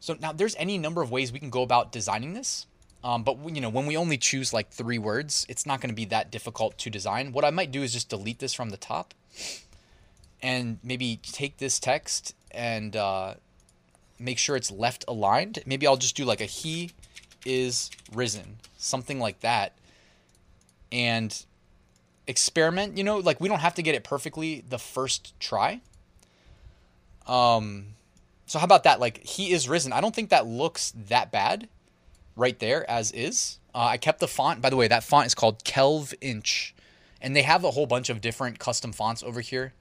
So 0.00 0.16
now 0.20 0.32
there's 0.32 0.54
any 0.56 0.76
number 0.76 1.00
of 1.00 1.10
ways 1.10 1.32
we 1.32 1.38
can 1.38 1.50
go 1.50 1.62
about 1.62 1.90
designing 1.90 2.34
this. 2.34 2.66
Um, 3.02 3.22
but 3.22 3.36
you 3.54 3.60
know, 3.60 3.68
when 3.68 3.86
we 3.86 3.96
only 3.96 4.16
choose 4.16 4.52
like 4.52 4.70
three 4.70 4.98
words, 4.98 5.44
it's 5.48 5.66
not 5.66 5.80
going 5.80 5.90
to 5.90 5.94
be 5.94 6.06
that 6.06 6.30
difficult 6.30 6.78
to 6.78 6.90
design. 6.90 7.32
What 7.32 7.44
I 7.44 7.50
might 7.50 7.70
do 7.70 7.82
is 7.82 7.92
just 7.92 8.08
delete 8.08 8.38
this 8.38 8.54
from 8.54 8.70
the 8.70 8.78
top, 8.78 9.12
and 10.42 10.78
maybe 10.82 11.20
take 11.22 11.58
this 11.58 11.78
text 11.78 12.34
and 12.50 12.96
uh, 12.96 13.34
make 14.18 14.38
sure 14.38 14.56
it's 14.56 14.70
left 14.70 15.04
aligned. 15.08 15.60
Maybe 15.66 15.86
I'll 15.86 15.96
just 15.96 16.16
do 16.16 16.24
like 16.24 16.40
a 16.40 16.46
"He 16.46 16.92
is 17.44 17.90
risen," 18.12 18.58
something 18.76 19.18
like 19.18 19.40
that, 19.40 19.72
and 20.92 21.44
experiment. 22.26 22.96
You 22.96 23.04
know, 23.04 23.18
like 23.18 23.40
we 23.40 23.48
don't 23.48 23.60
have 23.60 23.74
to 23.74 23.82
get 23.82 23.94
it 23.94 24.04
perfectly 24.04 24.64
the 24.68 24.78
first 24.78 25.38
try. 25.40 25.80
Um, 27.26 27.94
so 28.46 28.58
how 28.58 28.64
about 28.64 28.84
that? 28.84 29.00
Like 29.00 29.24
"He 29.24 29.52
is 29.52 29.68
risen." 29.68 29.92
I 29.92 30.00
don't 30.00 30.14
think 30.14 30.30
that 30.30 30.46
looks 30.46 30.92
that 31.08 31.30
bad 31.30 31.68
right 32.36 32.58
there 32.58 32.88
as 32.90 33.12
is. 33.12 33.58
Uh, 33.74 33.88
I 33.90 33.96
kept 33.96 34.20
the 34.20 34.28
font. 34.28 34.60
By 34.60 34.70
the 34.70 34.76
way, 34.76 34.88
that 34.88 35.04
font 35.04 35.26
is 35.26 35.34
called 35.34 35.64
Kelvinch, 35.64 36.72
and 37.20 37.34
they 37.34 37.42
have 37.42 37.64
a 37.64 37.72
whole 37.72 37.86
bunch 37.86 38.08
of 38.08 38.20
different 38.20 38.58
custom 38.58 38.92
fonts 38.92 39.22
over 39.22 39.40
here. 39.40 39.72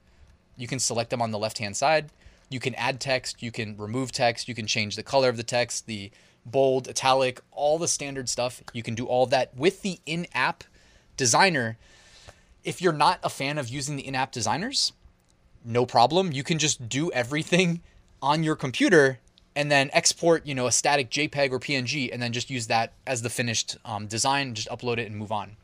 You 0.58 0.68
can 0.68 0.80
select 0.80 1.10
them 1.10 1.22
on 1.22 1.32
the 1.32 1.40
left 1.40 1.60
hand 1.60 1.78
side. 1.78 2.10
You 2.54 2.60
can 2.60 2.76
add 2.76 3.00
text. 3.00 3.42
You 3.42 3.52
can 3.52 3.76
remove 3.78 4.12
text. 4.12 4.48
You 4.48 4.54
can 4.54 4.68
change 4.68 4.96
the 4.96 5.04
color 5.04 5.28
of 5.28 5.38
the 5.38 5.44
text, 5.44 5.88
the 5.88 6.12
bold, 6.46 6.88
italic, 6.88 7.42
all 7.52 7.80
the 7.80 7.88
standard 7.88 8.30
stuff. 8.30 8.62
You 8.74 8.84
can 8.84 8.94
do 8.94 9.08
all 9.08 9.26
that 9.26 9.58
with 9.58 9.82
the 9.82 10.00
in-app 10.06 10.64
designer. 11.18 11.78
If 12.64 12.82
you're 12.82 12.94
not 12.94 13.20
a 13.24 13.30
fan 13.30 13.58
of 13.58 13.70
using 13.70 13.96
the 13.96 14.06
in-app 14.06 14.32
designers, 14.32 14.94
no 15.66 15.86
problem. 15.86 16.32
You 16.32 16.44
can 16.44 16.60
just 16.60 16.88
do 16.88 17.12
everything 17.12 17.82
on 18.22 18.44
your 18.44 18.56
computer 18.56 19.20
and 19.56 19.72
then 19.72 19.90
export, 19.92 20.46
you 20.46 20.54
know, 20.54 20.68
a 20.68 20.72
static 20.72 21.10
JPEG 21.10 21.52
or 21.52 21.60
PNG, 21.60 22.10
and 22.12 22.22
then 22.22 22.34
just 22.34 22.50
use 22.50 22.68
that 22.68 22.94
as 23.06 23.22
the 23.22 23.30
finished 23.30 23.78
um, 23.86 24.08
design. 24.08 24.54
Just 24.54 24.70
upload 24.70 24.98
it 24.98 25.08
and 25.08 25.16
move 25.16 25.32
on. 25.32 25.58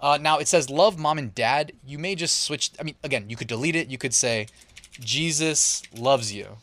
Uh, 0.00 0.18
now 0.20 0.38
it 0.38 0.48
says 0.48 0.68
love 0.68 0.98
mom 0.98 1.18
and 1.18 1.34
dad. 1.34 1.72
You 1.86 1.98
may 1.98 2.14
just 2.14 2.40
switch. 2.42 2.70
I 2.80 2.82
mean, 2.82 2.96
again, 3.04 3.30
you 3.30 3.36
could 3.36 3.46
delete 3.48 3.76
it. 3.76 3.88
You 3.88 3.98
could 3.98 4.12
say 4.12 4.48
Jesus 4.92 5.82
loves 5.94 6.32
you. 6.32 6.58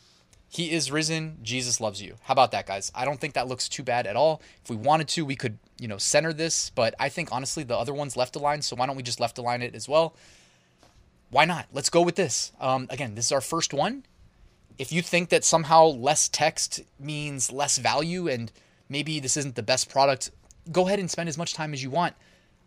He 0.52 0.72
is 0.72 0.92
risen. 0.92 1.38
Jesus 1.44 1.80
loves 1.80 2.02
you. 2.02 2.16
How 2.24 2.32
about 2.32 2.52
that, 2.52 2.66
guys? 2.66 2.92
I 2.96 3.06
don't 3.06 3.20
think 3.20 3.34
that 3.34 3.48
looks 3.48 3.70
too 3.70 3.84
bad 3.84 4.08
at 4.08 4.16
all. 4.16 4.42
If 4.64 4.70
we 4.70 4.76
wanted 4.76 5.08
to, 5.10 5.26
we 5.26 5.36
could, 5.36 5.58
you 5.80 5.88
know, 5.88 5.98
center 5.98 6.34
this. 6.34 6.72
But 6.72 6.96
I 7.00 7.10
think 7.10 7.30
honestly, 7.32 7.64
the 7.64 7.78
other 7.78 7.94
one's 7.94 8.18
left 8.18 8.36
aligned. 8.36 8.66
So 8.66 8.76
why 8.76 8.88
don't 8.88 8.96
we 8.96 9.04
just 9.04 9.20
left 9.20 9.38
align 9.38 9.62
it 9.62 9.76
as 9.76 9.88
well? 9.88 10.16
Why 11.30 11.46
not? 11.46 11.68
Let's 11.72 11.90
go 11.90 12.02
with 12.02 12.16
this. 12.16 12.52
Um, 12.60 12.88
again, 12.90 13.14
this 13.14 13.26
is 13.26 13.32
our 13.32 13.42
first 13.42 13.74
one 13.74 14.04
if 14.80 14.94
you 14.94 15.02
think 15.02 15.30
that 15.30 15.44
somehow 15.44 15.86
less 15.86 16.30
text 16.30 16.80
means 16.98 17.52
less 17.52 17.78
value 17.78 18.30
and 18.30 18.52
maybe 18.88 19.20
this 19.20 19.36
isn't 19.36 19.56
the 19.56 19.62
best 19.62 19.90
product, 19.90 20.32
go 20.72 20.88
ahead 20.88 21.00
and 21.00 21.12
spend 21.12 21.28
as 21.30 21.38
much 21.38 21.54
time 21.54 21.74
as 21.74 21.84
you 21.84 21.90
want. 21.90 22.16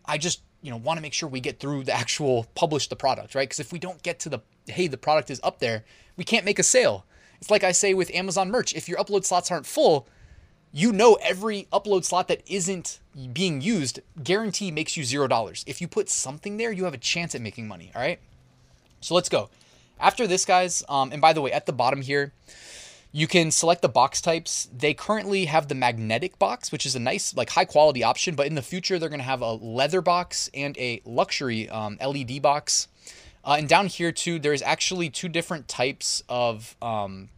I 0.05 0.19
just, 0.19 0.43
you 0.61 0.71
know, 0.71 0.77
want 0.77 0.99
to 0.99 1.03
make 1.03 1.15
sure 1.15 1.29
we 1.29 1.41
get 1.41 1.59
through 1.59 1.85
the 1.85 1.93
actual 1.93 2.47
publish 2.55 2.89
the 2.89 2.97
product, 2.97 3.35
right? 3.35 3.49
Because 3.49 3.61
if 3.61 3.73
we 3.73 3.79
don't 3.79 4.03
get 4.03 4.21
to 4.21 4.29
the, 4.29 4.41
hey, 4.67 4.87
the 4.87 4.97
product 4.97 5.31
is 5.31 5.41
up 5.43 5.59
there, 5.59 5.85
we 6.17 6.25
can't 6.25 6.45
make 6.45 6.59
a 6.59 6.63
sale. 6.63 7.05
It's 7.41 7.51
like 7.51 7.65
I 7.65 7.73
say 7.73 7.95
with 7.95 8.11
Amazon 8.15 8.51
merch 8.51 8.75
if 8.75 8.89
your 8.89 8.99
upload 8.99 9.25
slots 9.25 9.51
aren't 9.51 9.67
full, 9.67 10.07
you 10.73 10.93
know 10.93 11.19
every 11.23 11.69
upload 11.73 12.05
slot 12.05 12.29
that 12.29 12.43
isn't 12.47 12.99
being 13.33 13.61
used 13.61 14.01
guarantee 14.23 14.71
makes 14.71 14.97
you 14.97 15.05
zero 15.05 15.27
dollars. 15.27 15.65
If 15.67 15.81
you 15.81 15.89
put 15.89 16.09
something 16.09 16.57
there, 16.57 16.73
you 16.73 16.85
have 16.85 16.95
a 16.95 16.99
chance 16.99 17.35
at 17.35 17.41
making 17.41 17.69
money. 17.69 17.91
All 17.95 18.01
right. 18.01 18.19
So 19.01 19.15
let's 19.15 19.29
go. 19.29 19.51
After 20.01 20.27
this, 20.27 20.45
guys, 20.45 20.83
um, 20.89 21.13
and 21.13 21.21
by 21.21 21.33
the 21.33 21.41
way, 21.41 21.53
at 21.53 21.67
the 21.67 21.73
bottom 21.73 22.03
here, 22.03 22.33
you 23.13 23.27
can 23.27 23.51
select 23.51 23.83
the 23.83 23.89
box 23.89 24.21
types. 24.21 24.69
They 24.77 24.95
currently 24.95 25.45
have 25.45 25.69
the 25.69 25.75
magnetic 25.75 26.39
box, 26.39 26.73
which 26.73 26.87
is 26.87 26.97
a 26.97 26.99
nice, 26.99 27.37
like 27.37 27.51
high 27.51 27.67
quality 27.67 28.03
option, 28.03 28.35
but 28.35 28.47
in 28.47 28.55
the 28.55 28.63
future, 28.63 28.99
they're 28.99 29.11
going 29.11 29.21
to 29.21 29.25
have 29.25 29.43
a 29.43 29.53
leather 29.53 30.01
box 30.01 30.49
and 30.55 30.77
a 30.79 31.03
luxury 31.05 31.69
um, 31.69 31.99
LED 32.01 32.41
box. 32.41 32.89
Uh, 33.45 33.57
and 33.59 33.69
down 33.69 33.87
here, 33.87 34.13
too, 34.13 34.39
there's 34.39 34.63
actually 34.63 35.11
two 35.11 35.29
different 35.29 35.67
types 35.67 36.23
of 36.29 36.77
um, 36.81 37.29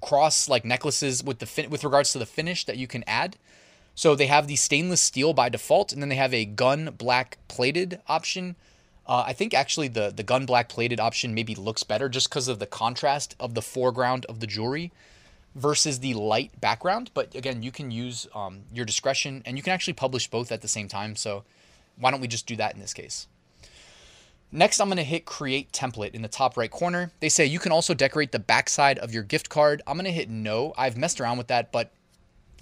cross 0.00 0.48
like 0.48 0.64
necklaces 0.64 1.24
with 1.24 1.38
the 1.38 1.46
fin- 1.46 1.70
with 1.70 1.84
regards 1.84 2.12
to 2.12 2.18
the 2.18 2.26
finish 2.26 2.64
that 2.64 2.76
you 2.76 2.86
can 2.86 3.04
add. 3.06 3.36
So 3.94 4.14
they 4.14 4.26
have 4.26 4.46
the 4.46 4.56
stainless 4.56 5.00
steel 5.00 5.32
by 5.32 5.48
default, 5.48 5.92
and 5.92 6.02
then 6.02 6.08
they 6.08 6.16
have 6.16 6.34
a 6.34 6.44
gun 6.44 6.94
black 6.96 7.38
plated 7.48 8.00
option. 8.08 8.56
Uh, 9.06 9.24
I 9.26 9.32
think 9.32 9.54
actually 9.54 9.88
the 9.88 10.12
the 10.14 10.22
gun 10.22 10.46
black 10.46 10.68
plated 10.68 11.00
option 11.00 11.34
maybe 11.34 11.54
looks 11.54 11.82
better 11.82 12.08
just 12.08 12.28
because 12.28 12.48
of 12.48 12.58
the 12.58 12.66
contrast 12.66 13.34
of 13.40 13.54
the 13.54 13.62
foreground 13.62 14.26
of 14.26 14.40
the 14.40 14.46
jewelry 14.46 14.92
versus 15.54 15.98
the 16.00 16.14
light 16.14 16.60
background. 16.60 17.10
But 17.14 17.34
again, 17.34 17.62
you 17.62 17.72
can 17.72 17.90
use 17.90 18.26
um, 18.34 18.60
your 18.72 18.84
discretion, 18.84 19.42
and 19.44 19.56
you 19.56 19.62
can 19.62 19.72
actually 19.72 19.94
publish 19.94 20.28
both 20.28 20.52
at 20.52 20.60
the 20.60 20.68
same 20.68 20.86
time. 20.86 21.16
So 21.16 21.44
why 21.98 22.10
don't 22.10 22.20
we 22.20 22.28
just 22.28 22.46
do 22.46 22.56
that 22.56 22.74
in 22.74 22.80
this 22.80 22.94
case? 22.94 23.26
Next, 24.52 24.80
I'm 24.80 24.88
going 24.88 24.96
to 24.96 25.04
hit 25.04 25.26
create 25.26 25.72
template 25.72 26.14
in 26.14 26.22
the 26.22 26.28
top 26.28 26.56
right 26.56 26.70
corner. 26.70 27.12
They 27.20 27.28
say 27.28 27.46
you 27.46 27.60
can 27.60 27.70
also 27.70 27.94
decorate 27.94 28.32
the 28.32 28.40
backside 28.40 28.98
of 28.98 29.14
your 29.14 29.22
gift 29.22 29.48
card. 29.48 29.80
I'm 29.86 29.96
going 29.96 30.06
to 30.06 30.10
hit 30.10 30.28
no. 30.28 30.74
I've 30.76 30.96
messed 30.96 31.20
around 31.20 31.38
with 31.38 31.46
that, 31.48 31.70
but 31.70 31.92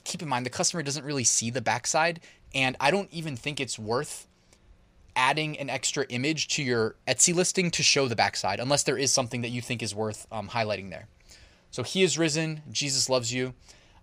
keep 0.05 0.21
in 0.21 0.29
mind 0.29 0.45
the 0.45 0.51
customer 0.51 0.83
doesn't 0.83 1.05
really 1.05 1.25
see 1.25 1.51
the 1.51 1.63
backside. 1.63 2.21
And 2.55 2.77
I 2.79 2.91
don't 2.91 3.11
even 3.11 3.37
think 3.37 3.59
it's 3.59 3.79
worth 3.79 4.27
adding 5.17 5.59
an 5.59 5.71
extra 5.71 6.05
image 6.11 6.49
to 6.49 6.63
your 6.63 6.95
Etsy 7.07 7.35
listing 7.35 7.71
to 7.73 7.83
show 7.83 8.07
the 8.07 8.15
backside, 8.15 8.61
unless 8.61 8.83
there 8.83 8.99
is 8.99 9.13
something 9.13 9.41
that 9.41 9.49
you 9.49 9.61
think 9.61 9.83
is 9.83 9.95
worth 9.95 10.27
um, 10.31 10.49
highlighting 10.49 10.91
there. 10.91 11.09
So 11.71 11.83
he 11.83 12.03
is 12.03 12.19
risen. 12.19 12.63
Jesus 12.71 13.09
loves 13.09 13.33
you. 13.33 13.55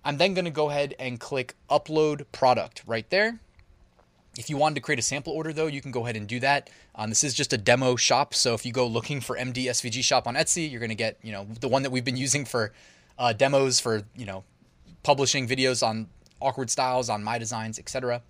I'm 0.03 0.17
then 0.17 0.33
going 0.33 0.45
to 0.45 0.51
go 0.51 0.69
ahead 0.69 0.93
and 0.99 1.19
click 1.19 1.55
upload 1.69 2.25
product 2.31 2.83
right 2.85 3.09
there. 3.09 3.39
If 4.37 4.49
you 4.49 4.57
wanted 4.57 4.75
to 4.75 4.81
create 4.81 4.99
a 4.99 5.01
sample 5.01 5.33
order, 5.33 5.53
though, 5.53 5.67
you 5.67 5.81
can 5.81 5.91
go 5.91 6.03
ahead 6.03 6.17
and 6.17 6.27
do 6.27 6.39
that. 6.41 6.69
Um, 6.93 7.09
this 7.09 7.23
is 7.23 7.33
just 7.33 7.53
a 7.53 7.57
demo 7.57 7.95
shop, 7.95 8.33
so 8.33 8.53
if 8.53 8.65
you 8.65 8.73
go 8.73 8.85
looking 8.85 9.21
for 9.21 9.37
MD 9.37 9.65
SVG 9.65 10.03
shop 10.03 10.27
on 10.27 10.35
Etsy, 10.35 10.69
you're 10.69 10.79
going 10.79 10.89
to 10.89 10.95
get 10.95 11.17
you 11.21 11.31
know 11.31 11.47
the 11.61 11.69
one 11.69 11.83
that 11.83 11.89
we've 11.89 12.03
been 12.03 12.17
using 12.17 12.43
for 12.45 12.73
uh, 13.17 13.31
demos 13.33 13.79
for 13.79 14.03
you 14.15 14.25
know 14.25 14.43
publishing 15.03 15.47
videos 15.47 15.85
on 15.85 16.07
awkward 16.41 16.69
styles, 16.69 17.09
on 17.09 17.23
my 17.23 17.37
designs, 17.37 17.79
etc. 17.79 18.21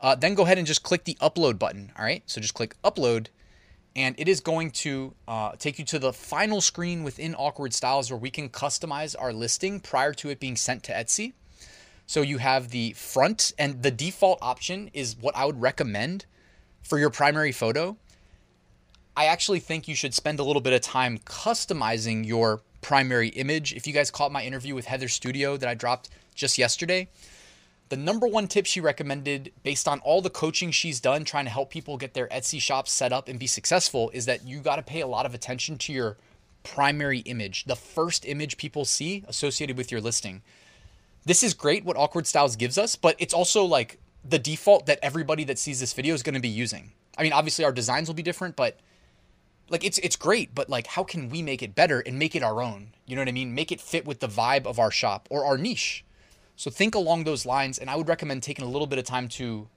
Uh, 0.00 0.14
then 0.14 0.34
go 0.34 0.44
ahead 0.44 0.56
and 0.56 0.66
just 0.66 0.82
click 0.82 1.04
the 1.04 1.16
upload 1.20 1.58
button. 1.58 1.92
All 1.98 2.04
right, 2.04 2.22
so 2.26 2.40
just 2.40 2.54
click 2.54 2.76
upload, 2.84 3.26
and 3.96 4.14
it 4.18 4.28
is 4.28 4.40
going 4.40 4.70
to 4.70 5.14
uh, 5.26 5.52
take 5.58 5.80
you 5.80 5.84
to 5.86 5.98
the 5.98 6.12
final 6.12 6.60
screen 6.60 7.02
within 7.02 7.34
Awkward 7.34 7.74
Styles 7.74 8.08
where 8.10 8.18
we 8.18 8.30
can 8.30 8.48
customize 8.48 9.16
our 9.18 9.32
listing 9.32 9.80
prior 9.80 10.12
to 10.14 10.30
it 10.30 10.38
being 10.38 10.54
sent 10.54 10.84
to 10.84 10.92
Etsy. 10.92 11.32
So 12.10 12.22
you 12.22 12.38
have 12.38 12.70
the 12.70 12.92
front, 12.94 13.52
and 13.56 13.84
the 13.84 13.92
default 13.92 14.40
option 14.42 14.90
is 14.92 15.16
what 15.16 15.36
I 15.36 15.44
would 15.44 15.60
recommend 15.60 16.26
for 16.82 16.98
your 16.98 17.08
primary 17.08 17.52
photo. 17.52 17.98
I 19.16 19.26
actually 19.26 19.60
think 19.60 19.86
you 19.86 19.94
should 19.94 20.12
spend 20.12 20.40
a 20.40 20.42
little 20.42 20.60
bit 20.60 20.72
of 20.72 20.80
time 20.80 21.18
customizing 21.18 22.26
your 22.26 22.62
primary 22.80 23.28
image. 23.28 23.72
If 23.74 23.86
you 23.86 23.92
guys 23.92 24.10
caught 24.10 24.32
my 24.32 24.42
interview 24.42 24.74
with 24.74 24.86
Heather 24.86 25.06
Studio 25.06 25.56
that 25.56 25.68
I 25.68 25.74
dropped 25.74 26.08
just 26.34 26.58
yesterday, 26.58 27.06
the 27.90 27.96
number 27.96 28.26
one 28.26 28.48
tip 28.48 28.66
she 28.66 28.80
recommended, 28.80 29.52
based 29.62 29.86
on 29.86 30.00
all 30.00 30.20
the 30.20 30.30
coaching 30.30 30.72
she's 30.72 30.98
done 30.98 31.22
trying 31.22 31.44
to 31.44 31.52
help 31.52 31.70
people 31.70 31.96
get 31.96 32.14
their 32.14 32.26
Etsy 32.26 32.60
shops 32.60 32.90
set 32.90 33.12
up 33.12 33.28
and 33.28 33.38
be 33.38 33.46
successful, 33.46 34.10
is 34.12 34.26
that 34.26 34.44
you 34.44 34.58
got 34.58 34.76
to 34.76 34.82
pay 34.82 35.00
a 35.00 35.06
lot 35.06 35.26
of 35.26 35.32
attention 35.32 35.78
to 35.78 35.92
your 35.92 36.16
primary 36.64 37.20
image, 37.20 37.66
the 37.66 37.76
first 37.76 38.26
image 38.26 38.56
people 38.56 38.84
see 38.84 39.24
associated 39.28 39.76
with 39.76 39.92
your 39.92 40.00
listing 40.00 40.42
this 41.24 41.42
is 41.42 41.54
great 41.54 41.84
what 41.84 41.96
Awkward 41.96 42.26
Styles 42.26 42.56
gives 42.56 42.78
us, 42.78 42.96
but 42.96 43.16
it's 43.18 43.34
also 43.34 43.64
like 43.64 43.98
the 44.24 44.38
default 44.38 44.86
that 44.86 44.98
everybody 45.02 45.44
that 45.44 45.58
sees 45.58 45.80
this 45.80 45.92
video 45.92 46.14
is 46.14 46.22
going 46.22 46.34
to 46.34 46.40
be 46.40 46.48
using. 46.48 46.92
I 47.16 47.22
mean, 47.22 47.32
obviously 47.32 47.64
our 47.64 47.72
designs 47.72 48.08
will 48.08 48.14
be 48.14 48.22
different, 48.22 48.56
but 48.56 48.78
like 49.68 49.84
it's 49.84 49.98
it's 49.98 50.16
great, 50.16 50.54
but 50.54 50.68
like 50.68 50.86
how 50.86 51.04
can 51.04 51.28
we 51.28 51.42
make 51.42 51.62
it 51.62 51.74
better 51.74 52.00
and 52.00 52.18
make 52.18 52.34
it 52.34 52.42
our 52.42 52.62
own? 52.62 52.88
You 53.06 53.16
know 53.16 53.22
what 53.22 53.28
I 53.28 53.32
mean? 53.32 53.54
Make 53.54 53.72
it 53.72 53.80
fit 53.80 54.06
with 54.06 54.20
the 54.20 54.28
vibe 54.28 54.66
of 54.66 54.78
our 54.78 54.90
shop 54.90 55.28
or 55.30 55.44
our 55.44 55.56
niche. 55.56 56.04
So 56.56 56.70
think 56.70 56.94
along 56.94 57.24
those 57.24 57.46
lines 57.46 57.78
and 57.78 57.88
I 57.88 57.96
would 57.96 58.08
recommend 58.08 58.42
taking 58.42 58.64
a 58.64 58.68
little 58.68 58.86
bit 58.86 58.98
of 58.98 59.04
time 59.04 59.28
to 59.28 59.68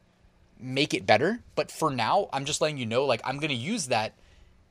make 0.59 0.93
it 0.93 1.05
better, 1.05 1.39
but 1.55 1.71
for 1.71 1.91
now, 1.91 2.29
I'm 2.31 2.45
just 2.45 2.61
letting 2.61 2.77
you 2.77 2.85
know 2.85 3.05
like 3.05 3.21
I'm 3.23 3.37
going 3.37 3.49
to 3.49 3.55
use 3.55 3.87
that 3.87 4.13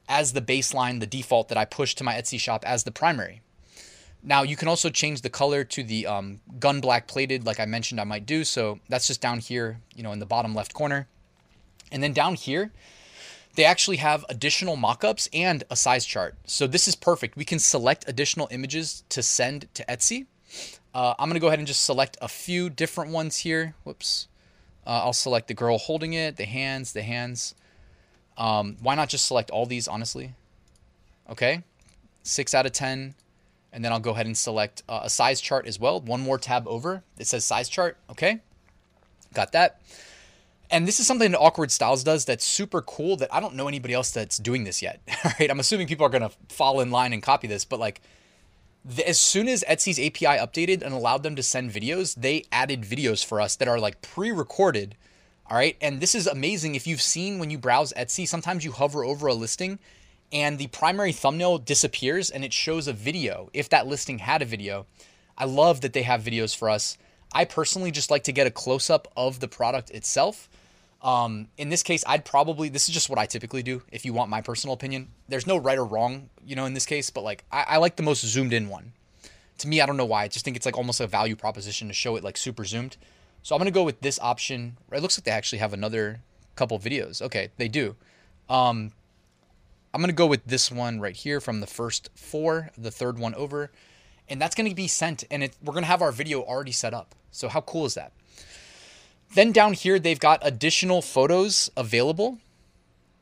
as 0.08 0.32
the 0.32 0.40
baseline, 0.40 1.00
the 1.00 1.06
default 1.06 1.48
that 1.48 1.58
I 1.58 1.64
push 1.64 1.94
to 1.94 2.04
my 2.04 2.14
Etsy 2.14 2.38
shop 2.38 2.64
as 2.66 2.84
the 2.84 2.90
primary. 2.90 3.42
Now 4.22 4.42
you 4.42 4.56
can 4.56 4.68
also 4.68 4.88
change 4.88 5.22
the 5.22 5.30
color 5.30 5.64
to 5.64 5.82
the 5.82 6.06
um, 6.06 6.40
gun 6.60 6.80
black 6.80 7.08
plated, 7.08 7.44
like 7.44 7.58
I 7.58 7.64
mentioned 7.64 8.00
I 8.00 8.04
might 8.04 8.26
do. 8.26 8.44
So 8.44 8.78
that's 8.88 9.06
just 9.06 9.20
down 9.20 9.40
here, 9.40 9.80
you 9.94 10.02
know, 10.02 10.12
in 10.12 10.20
the 10.20 10.26
bottom 10.26 10.54
left 10.54 10.72
corner. 10.74 11.08
And 11.90 12.02
then 12.02 12.12
down 12.12 12.34
here, 12.34 12.72
they 13.54 13.64
actually 13.64 13.98
have 13.98 14.24
additional 14.28 14.76
mockups 14.76 15.28
and 15.32 15.64
a 15.70 15.76
size 15.76 16.06
chart. 16.06 16.36
So 16.46 16.66
this 16.66 16.88
is 16.88 16.94
perfect. 16.94 17.36
We 17.36 17.44
can 17.44 17.58
select 17.58 18.04
additional 18.08 18.48
images 18.50 19.04
to 19.10 19.22
send 19.22 19.66
to 19.74 19.84
Etsy. 19.86 20.26
Uh, 20.94 21.14
I'm 21.18 21.28
gonna 21.28 21.40
go 21.40 21.48
ahead 21.48 21.58
and 21.58 21.68
just 21.68 21.84
select 21.84 22.16
a 22.20 22.28
few 22.28 22.70
different 22.70 23.10
ones 23.10 23.38
here. 23.38 23.74
Whoops. 23.84 24.28
Uh, 24.86 25.02
I'll 25.04 25.12
select 25.12 25.48
the 25.48 25.54
girl 25.54 25.78
holding 25.78 26.12
it, 26.12 26.36
the 26.36 26.44
hands, 26.44 26.92
the 26.92 27.02
hands. 27.02 27.54
Um, 28.36 28.76
why 28.80 28.94
not 28.94 29.08
just 29.08 29.26
select 29.26 29.50
all 29.50 29.66
these, 29.66 29.86
honestly? 29.86 30.34
Okay. 31.30 31.62
Six 32.22 32.54
out 32.54 32.66
of 32.66 32.72
10. 32.72 33.14
And 33.72 33.84
then 33.84 33.92
I'll 33.92 34.00
go 34.00 34.10
ahead 34.10 34.26
and 34.26 34.36
select 34.36 34.82
uh, 34.88 35.00
a 35.04 35.10
size 35.10 35.40
chart 35.40 35.66
as 35.66 35.80
well. 35.80 36.00
One 36.00 36.20
more 36.20 36.38
tab 36.38 36.68
over. 36.68 37.02
It 37.18 37.26
says 37.26 37.44
size 37.44 37.68
chart. 37.68 37.96
Okay. 38.10 38.40
Got 39.32 39.52
that. 39.52 39.80
And 40.70 40.88
this 40.88 41.00
is 41.00 41.06
something 41.06 41.30
that 41.32 41.38
Awkward 41.38 41.70
Styles 41.70 42.02
does 42.02 42.24
that's 42.24 42.44
super 42.44 42.80
cool 42.82 43.16
that 43.18 43.32
I 43.32 43.40
don't 43.40 43.54
know 43.54 43.68
anybody 43.68 43.94
else 43.94 44.10
that's 44.10 44.38
doing 44.38 44.64
this 44.64 44.82
yet. 44.82 45.00
All 45.24 45.32
right. 45.40 45.50
I'm 45.50 45.60
assuming 45.60 45.86
people 45.86 46.06
are 46.06 46.10
going 46.10 46.22
to 46.22 46.32
fall 46.48 46.80
in 46.80 46.90
line 46.90 47.12
and 47.12 47.22
copy 47.22 47.46
this, 47.46 47.64
but 47.64 47.78
like 47.78 48.00
the, 48.84 49.06
as 49.08 49.20
soon 49.20 49.48
as 49.48 49.64
Etsy's 49.68 49.98
API 49.98 50.38
updated 50.38 50.82
and 50.82 50.94
allowed 50.94 51.22
them 51.22 51.36
to 51.36 51.42
send 51.42 51.70
videos, 51.70 52.14
they 52.14 52.44
added 52.50 52.82
videos 52.82 53.24
for 53.24 53.40
us 53.40 53.56
that 53.56 53.68
are 53.68 53.78
like 53.78 54.02
pre 54.02 54.32
recorded. 54.32 54.96
All 55.50 55.56
right. 55.56 55.76
And 55.80 56.00
this 56.00 56.14
is 56.14 56.26
amazing. 56.26 56.74
If 56.74 56.86
you've 56.86 57.02
seen 57.02 57.38
when 57.38 57.50
you 57.50 57.58
browse 57.58 57.92
Etsy, 57.94 58.26
sometimes 58.26 58.64
you 58.64 58.72
hover 58.72 59.04
over 59.04 59.26
a 59.26 59.34
listing 59.34 59.78
and 60.32 60.58
the 60.58 60.66
primary 60.68 61.12
thumbnail 61.12 61.58
disappears 61.58 62.30
and 62.30 62.44
it 62.44 62.52
shows 62.52 62.88
a 62.88 62.92
video 62.92 63.50
if 63.52 63.68
that 63.68 63.86
listing 63.86 64.18
had 64.18 64.42
a 64.42 64.46
video. 64.46 64.86
I 65.36 65.44
love 65.44 65.82
that 65.82 65.92
they 65.92 66.02
have 66.02 66.22
videos 66.22 66.56
for 66.56 66.70
us. 66.70 66.96
I 67.34 67.44
personally 67.44 67.90
just 67.90 68.10
like 68.10 68.24
to 68.24 68.32
get 68.32 68.46
a 68.46 68.50
close 68.50 68.90
up 68.90 69.08
of 69.16 69.40
the 69.40 69.48
product 69.48 69.90
itself. 69.90 70.48
Um, 71.02 71.48
in 71.58 71.68
this 71.68 71.82
case, 71.82 72.04
I'd 72.06 72.24
probably, 72.24 72.68
this 72.68 72.88
is 72.88 72.94
just 72.94 73.10
what 73.10 73.18
I 73.18 73.26
typically 73.26 73.62
do 73.62 73.82
if 73.90 74.04
you 74.04 74.12
want 74.12 74.30
my 74.30 74.40
personal 74.40 74.74
opinion. 74.74 75.08
There's 75.28 75.46
no 75.46 75.56
right 75.56 75.78
or 75.78 75.84
wrong, 75.84 76.30
you 76.44 76.54
know, 76.54 76.64
in 76.64 76.74
this 76.74 76.86
case, 76.86 77.10
but 77.10 77.24
like 77.24 77.44
I, 77.50 77.64
I 77.68 77.76
like 77.78 77.96
the 77.96 78.02
most 78.02 78.24
zoomed 78.24 78.52
in 78.52 78.68
one. 78.68 78.92
To 79.58 79.68
me, 79.68 79.80
I 79.80 79.86
don't 79.86 79.96
know 79.96 80.04
why. 80.04 80.24
I 80.24 80.28
just 80.28 80.44
think 80.44 80.56
it's 80.56 80.66
like 80.66 80.78
almost 80.78 81.00
a 81.00 81.06
value 81.06 81.36
proposition 81.36 81.88
to 81.88 81.94
show 81.94 82.16
it 82.16 82.24
like 82.24 82.36
super 82.36 82.64
zoomed. 82.64 82.96
So 83.42 83.54
I'm 83.54 83.58
going 83.58 83.72
to 83.72 83.74
go 83.74 83.84
with 83.84 84.00
this 84.00 84.18
option. 84.20 84.76
It 84.92 85.02
looks 85.02 85.18
like 85.18 85.24
they 85.24 85.32
actually 85.32 85.58
have 85.58 85.72
another 85.72 86.20
couple 86.54 86.78
videos. 86.78 87.20
Okay, 87.20 87.50
they 87.56 87.68
do. 87.68 87.96
Um, 88.48 88.92
I'm 89.94 90.00
going 90.00 90.08
to 90.08 90.14
go 90.14 90.26
with 90.26 90.44
this 90.46 90.70
one 90.70 91.00
right 91.00 91.16
here 91.16 91.40
from 91.40 91.60
the 91.60 91.66
first 91.66 92.10
four, 92.14 92.70
the 92.78 92.90
third 92.90 93.18
one 93.18 93.34
over. 93.34 93.70
And 94.28 94.40
that's 94.40 94.54
going 94.54 94.68
to 94.68 94.74
be 94.74 94.88
sent. 94.88 95.24
And 95.30 95.42
it, 95.42 95.56
we're 95.62 95.74
going 95.74 95.84
to 95.84 95.88
have 95.88 96.00
our 96.00 96.12
video 96.12 96.42
already 96.42 96.72
set 96.72 96.94
up. 96.94 97.14
So, 97.30 97.48
how 97.48 97.60
cool 97.60 97.84
is 97.84 97.94
that? 97.94 98.12
Then 99.34 99.52
down 99.52 99.72
here, 99.74 99.98
they've 99.98 100.18
got 100.18 100.40
additional 100.42 101.02
photos 101.02 101.70
available. 101.76 102.38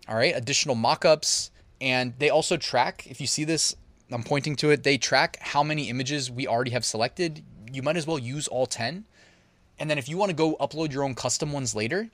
All 0.08 0.16
right, 0.16 0.34
additional 0.36 0.74
mock 0.74 1.04
ups. 1.04 1.50
And 1.80 2.14
they 2.18 2.30
also 2.30 2.56
track, 2.56 3.06
if 3.08 3.20
you 3.20 3.26
see 3.26 3.44
this, 3.44 3.74
I'm 4.12 4.22
pointing 4.22 4.56
to 4.56 4.70
it, 4.70 4.82
they 4.82 4.98
track 4.98 5.38
how 5.40 5.62
many 5.62 5.88
images 5.88 6.30
we 6.30 6.46
already 6.46 6.72
have 6.72 6.84
selected. 6.84 7.42
You 7.72 7.82
might 7.82 7.96
as 7.96 8.06
well 8.06 8.18
use 8.18 8.48
all 8.48 8.66
10. 8.66 9.04
And 9.78 9.90
then 9.90 9.98
if 9.98 10.08
you 10.08 10.16
want 10.16 10.30
to 10.30 10.36
go 10.36 10.56
upload 10.60 10.92
your 10.92 11.04
own 11.04 11.14
custom 11.14 11.52
ones 11.52 11.74
later, 11.74 12.10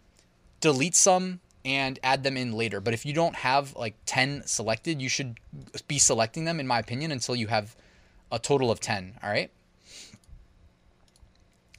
delete 0.60 0.94
some, 0.94 1.40
and 1.66 1.98
add 2.04 2.22
them 2.22 2.36
in 2.36 2.52
later. 2.52 2.80
But 2.80 2.94
if 2.94 3.04
you 3.04 3.12
don't 3.12 3.34
have 3.34 3.74
like 3.74 3.94
10 4.06 4.44
selected, 4.46 5.02
you 5.02 5.08
should 5.08 5.40
be 5.88 5.98
selecting 5.98 6.44
them, 6.44 6.60
in 6.60 6.66
my 6.66 6.78
opinion, 6.78 7.10
until 7.10 7.34
you 7.34 7.48
have 7.48 7.74
a 8.30 8.38
total 8.38 8.70
of 8.70 8.78
10. 8.78 9.18
All 9.20 9.28
right. 9.28 9.50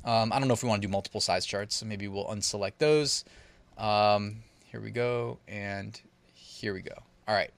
Um, 0.04 0.34
I 0.34 0.40
don't 0.40 0.50
know 0.50 0.54
if 0.54 0.62
we 0.62 0.70
want 0.70 0.82
to 0.82 0.88
do 0.88 0.92
multiple 0.92 1.22
size 1.22 1.46
charts, 1.46 1.78
so 1.78 1.86
maybe 1.86 2.08
we'll 2.10 2.26
unselect 2.26 2.74
those. 2.80 3.24
Um, 3.78 4.44
Here 4.66 4.82
we 4.82 4.92
go. 4.92 5.40
And 5.48 6.00
here 6.34 6.74
we 6.74 6.82
go. 6.82 6.96
All 7.26 7.36
right. 7.36 7.52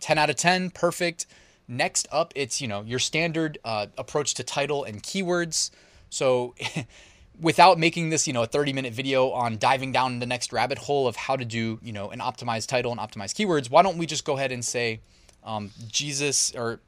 10 0.00 0.18
out 0.18 0.28
of 0.28 0.36
10. 0.36 0.70
Perfect. 0.70 1.26
Next 1.66 2.06
up, 2.12 2.32
it's, 2.36 2.60
you 2.60 2.68
know, 2.68 2.82
your 2.82 2.98
standard 2.98 3.58
uh, 3.64 3.86
approach 3.96 4.34
to 4.34 4.44
title 4.44 4.84
and 4.84 5.02
keywords. 5.02 5.70
So 6.10 6.54
without 7.40 7.78
making 7.78 8.10
this, 8.10 8.26
you 8.26 8.32
know, 8.32 8.42
a 8.42 8.46
30 8.46 8.72
minute 8.72 8.92
video 8.92 9.30
on 9.30 9.58
diving 9.58 9.92
down 9.92 10.18
the 10.18 10.26
next 10.26 10.52
rabbit 10.52 10.78
hole 10.78 11.06
of 11.06 11.16
how 11.16 11.36
to 11.36 11.44
do, 11.44 11.78
you 11.82 11.92
know, 11.92 12.10
an 12.10 12.20
optimized 12.20 12.66
title 12.68 12.92
and 12.92 13.00
optimized 13.00 13.34
keywords, 13.34 13.70
why 13.70 13.82
don't 13.82 13.98
we 13.98 14.06
just 14.06 14.24
go 14.24 14.36
ahead 14.36 14.52
and 14.52 14.64
say 14.64 15.00
um, 15.44 15.70
Jesus 15.88 16.54
or 16.54 16.80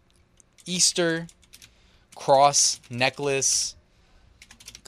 Easter 0.66 1.26
cross 2.14 2.80
necklace 2.90 3.74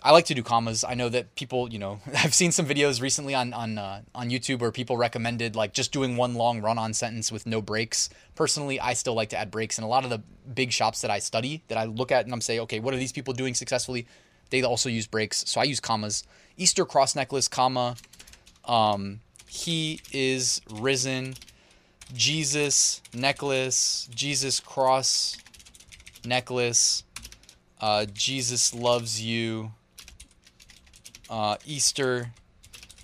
I 0.06 0.10
like 0.10 0.26
to 0.26 0.34
do 0.34 0.42
commas. 0.42 0.84
I 0.84 0.92
know 0.92 1.08
that 1.08 1.34
people, 1.34 1.72
you 1.72 1.78
know, 1.78 1.98
I've 2.22 2.34
seen 2.34 2.52
some 2.52 2.66
videos 2.66 3.00
recently 3.00 3.34
on 3.34 3.54
on 3.54 3.78
uh, 3.78 4.02
on 4.14 4.28
YouTube 4.28 4.60
where 4.60 4.70
people 4.70 4.98
recommended 4.98 5.56
like 5.56 5.72
just 5.72 5.92
doing 5.92 6.16
one 6.16 6.34
long 6.34 6.60
run-on 6.60 6.92
sentence 6.92 7.32
with 7.32 7.46
no 7.46 7.62
breaks. 7.62 8.10
Personally, 8.34 8.78
I 8.78 8.92
still 8.92 9.14
like 9.14 9.30
to 9.30 9.38
add 9.38 9.50
breaks, 9.50 9.78
and 9.78 9.84
a 9.84 9.88
lot 9.88 10.04
of 10.04 10.10
the 10.10 10.22
big 10.52 10.72
shops 10.72 11.00
that 11.00 11.10
I 11.10 11.20
study, 11.20 11.62
that 11.68 11.78
I 11.78 11.86
look 11.86 12.12
at, 12.12 12.26
and 12.26 12.34
I'm 12.34 12.42
say, 12.42 12.60
okay, 12.60 12.80
what 12.80 12.92
are 12.92 12.98
these 12.98 13.12
people 13.12 13.32
doing 13.32 13.54
successfully? 13.54 14.06
They 14.54 14.62
also 14.62 14.88
use 14.88 15.08
breaks, 15.08 15.42
so 15.48 15.60
I 15.60 15.64
use 15.64 15.80
commas. 15.80 16.22
Easter 16.56 16.84
cross 16.84 17.16
necklace, 17.16 17.48
comma. 17.48 17.96
Um, 18.64 19.18
he 19.48 19.98
is 20.12 20.60
risen. 20.70 21.34
Jesus 22.14 23.02
necklace. 23.12 24.08
Jesus 24.14 24.60
cross 24.60 25.36
necklace. 26.24 27.02
Uh, 27.80 28.06
Jesus 28.14 28.72
loves 28.72 29.20
you 29.20 29.72
uh, 31.28 31.56
Easter 31.66 32.30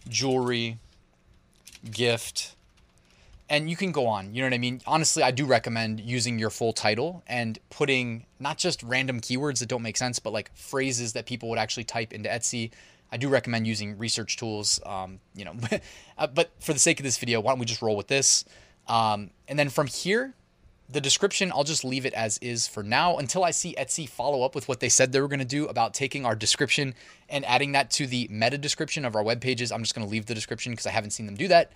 jewelry 0.08 0.78
gift 1.90 2.54
and 3.50 3.68
you 3.68 3.76
can 3.76 3.92
go 3.92 4.06
on 4.06 4.32
you 4.34 4.40
know 4.40 4.46
what 4.46 4.54
i 4.54 4.58
mean 4.58 4.80
honestly 4.86 5.22
i 5.22 5.30
do 5.30 5.44
recommend 5.44 6.00
using 6.00 6.38
your 6.38 6.48
full 6.48 6.72
title 6.72 7.22
and 7.26 7.58
putting 7.68 8.24
not 8.38 8.56
just 8.56 8.82
random 8.82 9.20
keywords 9.20 9.58
that 9.58 9.68
don't 9.68 9.82
make 9.82 9.96
sense 9.96 10.18
but 10.18 10.32
like 10.32 10.50
phrases 10.56 11.12
that 11.12 11.26
people 11.26 11.50
would 11.50 11.58
actually 11.58 11.84
type 11.84 12.12
into 12.12 12.28
etsy 12.28 12.70
i 13.12 13.16
do 13.16 13.28
recommend 13.28 13.66
using 13.66 13.98
research 13.98 14.36
tools 14.38 14.80
um, 14.86 15.18
you 15.34 15.44
know 15.44 15.54
uh, 16.18 16.26
but 16.26 16.50
for 16.60 16.72
the 16.72 16.78
sake 16.78 16.98
of 16.98 17.04
this 17.04 17.18
video 17.18 17.40
why 17.40 17.50
don't 17.50 17.58
we 17.58 17.66
just 17.66 17.82
roll 17.82 17.96
with 17.96 18.08
this 18.08 18.44
um, 18.88 19.30
and 19.46 19.58
then 19.58 19.68
from 19.68 19.86
here 19.86 20.34
the 20.92 21.00
description, 21.00 21.52
I'll 21.54 21.64
just 21.64 21.84
leave 21.84 22.04
it 22.04 22.12
as 22.14 22.38
is 22.38 22.66
for 22.66 22.82
now 22.82 23.16
until 23.16 23.44
I 23.44 23.52
see 23.52 23.74
Etsy 23.78 24.08
follow 24.08 24.42
up 24.42 24.54
with 24.54 24.68
what 24.68 24.80
they 24.80 24.88
said 24.88 25.12
they 25.12 25.20
were 25.20 25.28
going 25.28 25.38
to 25.38 25.44
do 25.44 25.66
about 25.66 25.94
taking 25.94 26.26
our 26.26 26.34
description 26.34 26.94
and 27.28 27.44
adding 27.44 27.72
that 27.72 27.90
to 27.92 28.06
the 28.06 28.26
meta 28.30 28.58
description 28.58 29.04
of 29.04 29.14
our 29.14 29.22
web 29.22 29.40
pages. 29.40 29.70
I'm 29.70 29.82
just 29.82 29.94
going 29.94 30.06
to 30.06 30.10
leave 30.10 30.26
the 30.26 30.34
description 30.34 30.72
because 30.72 30.86
I 30.86 30.90
haven't 30.90 31.10
seen 31.10 31.26
them 31.26 31.36
do 31.36 31.48
that. 31.48 31.70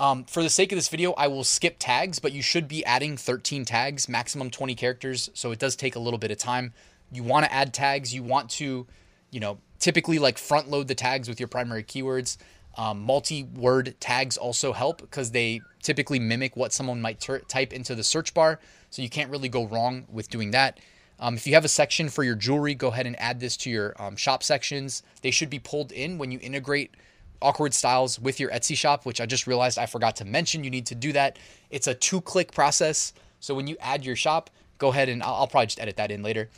Um, 0.00 0.24
for 0.24 0.42
the 0.42 0.48
sake 0.48 0.72
of 0.72 0.76
this 0.76 0.88
video, 0.88 1.12
I 1.12 1.26
will 1.28 1.44
skip 1.44 1.76
tags, 1.78 2.18
but 2.18 2.32
you 2.32 2.40
should 2.40 2.66
be 2.66 2.82
adding 2.86 3.18
13 3.18 3.66
tags, 3.66 4.08
maximum 4.08 4.48
20 4.50 4.74
characters. 4.74 5.28
So 5.34 5.50
it 5.52 5.58
does 5.58 5.76
take 5.76 5.94
a 5.94 5.98
little 5.98 6.18
bit 6.18 6.30
of 6.30 6.38
time. 6.38 6.72
You 7.12 7.22
want 7.22 7.44
to 7.44 7.52
add 7.52 7.74
tags. 7.74 8.14
You 8.14 8.22
want 8.22 8.48
to, 8.52 8.86
you 9.30 9.40
know, 9.40 9.58
typically 9.78 10.18
like 10.18 10.38
front 10.38 10.70
load 10.70 10.88
the 10.88 10.94
tags 10.94 11.28
with 11.28 11.38
your 11.38 11.48
primary 11.48 11.84
keywords. 11.84 12.38
Um, 12.78 13.02
multi-word 13.02 13.94
tags 14.00 14.38
also 14.38 14.72
help 14.72 15.02
because 15.02 15.32
they 15.32 15.60
typically 15.82 16.18
mimic 16.18 16.56
what 16.56 16.72
someone 16.72 17.02
might 17.02 17.20
ter- 17.20 17.40
type 17.40 17.74
into 17.74 17.94
the 17.94 18.04
search 18.04 18.32
bar. 18.32 18.58
So 18.88 19.02
you 19.02 19.10
can't 19.10 19.30
really 19.30 19.50
go 19.50 19.66
wrong 19.66 20.06
with 20.10 20.30
doing 20.30 20.52
that. 20.52 20.80
Um, 21.18 21.34
if 21.34 21.46
you 21.46 21.52
have 21.52 21.66
a 21.66 21.68
section 21.68 22.08
for 22.08 22.24
your 22.24 22.36
jewelry, 22.36 22.74
go 22.74 22.88
ahead 22.88 23.04
and 23.04 23.20
add 23.20 23.38
this 23.38 23.54
to 23.58 23.70
your 23.70 23.94
um, 24.00 24.16
shop 24.16 24.42
sections. 24.42 25.02
They 25.20 25.30
should 25.30 25.50
be 25.50 25.58
pulled 25.58 25.92
in 25.92 26.16
when 26.16 26.32
you 26.32 26.38
integrate 26.40 26.94
awkward 27.42 27.74
styles 27.74 28.18
with 28.18 28.40
your 28.40 28.50
Etsy 28.50 28.76
shop, 28.76 29.06
which 29.06 29.20
I 29.20 29.26
just 29.26 29.46
realized 29.46 29.78
I 29.78 29.86
forgot 29.86 30.16
to 30.16 30.24
mention. 30.24 30.64
You 30.64 30.70
need 30.70 30.86
to 30.86 30.94
do 30.94 31.12
that. 31.12 31.38
It's 31.70 31.86
a 31.86 31.94
two 31.94 32.20
click 32.20 32.52
process. 32.52 33.12
So 33.40 33.54
when 33.54 33.66
you 33.66 33.76
add 33.80 34.04
your 34.04 34.16
shop, 34.16 34.50
go 34.78 34.88
ahead 34.88 35.08
and 35.08 35.22
I'll, 35.22 35.34
I'll 35.34 35.46
probably 35.46 35.66
just 35.66 35.80
edit 35.80 35.96
that 35.96 36.10
in 36.10 36.22
later. 36.22 36.48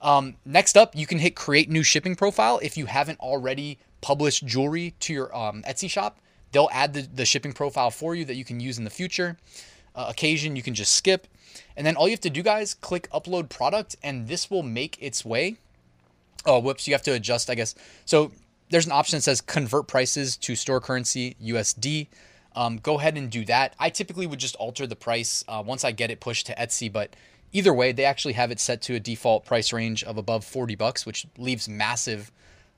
Um, 0.00 0.34
next 0.44 0.76
up, 0.76 0.96
you 0.96 1.06
can 1.06 1.18
hit 1.18 1.36
create 1.36 1.70
new 1.70 1.84
shipping 1.84 2.16
profile 2.16 2.58
if 2.62 2.76
you 2.76 2.86
haven't 2.86 3.20
already 3.20 3.78
published 4.00 4.44
jewelry 4.44 4.94
to 5.00 5.12
your 5.12 5.36
um, 5.36 5.62
Etsy 5.62 5.88
shop. 5.88 6.18
They'll 6.50 6.68
add 6.72 6.92
the, 6.92 7.02
the 7.02 7.24
shipping 7.24 7.52
profile 7.52 7.90
for 7.90 8.14
you 8.14 8.24
that 8.24 8.34
you 8.34 8.44
can 8.44 8.60
use 8.60 8.78
in 8.78 8.84
the 8.84 8.90
future. 8.90 9.38
Uh, 9.94 10.06
occasion 10.08 10.56
you 10.56 10.62
can 10.62 10.74
just 10.74 10.94
skip. 10.94 11.28
And 11.76 11.86
then 11.86 11.96
all 11.96 12.08
you 12.08 12.12
have 12.12 12.20
to 12.20 12.30
do, 12.30 12.42
guys, 12.42 12.74
click 12.74 13.08
upload 13.10 13.48
product, 13.48 13.96
and 14.02 14.26
this 14.26 14.50
will 14.50 14.62
make 14.62 14.96
its 15.00 15.24
way. 15.24 15.56
Oh, 16.44 16.58
whoops, 16.58 16.88
you 16.88 16.94
have 16.94 17.02
to 17.02 17.12
adjust, 17.12 17.48
I 17.48 17.54
guess. 17.54 17.74
So 18.04 18.32
there's 18.72 18.86
an 18.86 18.92
option 18.92 19.18
that 19.18 19.22
says 19.22 19.40
convert 19.40 19.86
prices 19.86 20.36
to 20.38 20.56
store 20.56 20.80
currency 20.80 21.36
USD. 21.42 22.08
Um, 22.56 22.78
go 22.78 22.98
ahead 22.98 23.16
and 23.16 23.30
do 23.30 23.44
that. 23.44 23.74
I 23.78 23.90
typically 23.90 24.26
would 24.26 24.38
just 24.38 24.56
alter 24.56 24.86
the 24.86 24.96
price 24.96 25.44
uh, 25.46 25.62
once 25.64 25.84
I 25.84 25.92
get 25.92 26.10
it 26.10 26.20
pushed 26.20 26.46
to 26.46 26.54
Etsy, 26.54 26.92
but 26.92 27.14
either 27.52 27.72
way, 27.72 27.92
they 27.92 28.04
actually 28.04 28.32
have 28.34 28.50
it 28.50 28.58
set 28.58 28.82
to 28.82 28.94
a 28.94 29.00
default 29.00 29.44
price 29.44 29.72
range 29.72 30.02
of 30.02 30.16
above 30.16 30.44
40 30.44 30.74
bucks, 30.74 31.06
which 31.06 31.26
leaves 31.38 31.68
massive 31.68 32.32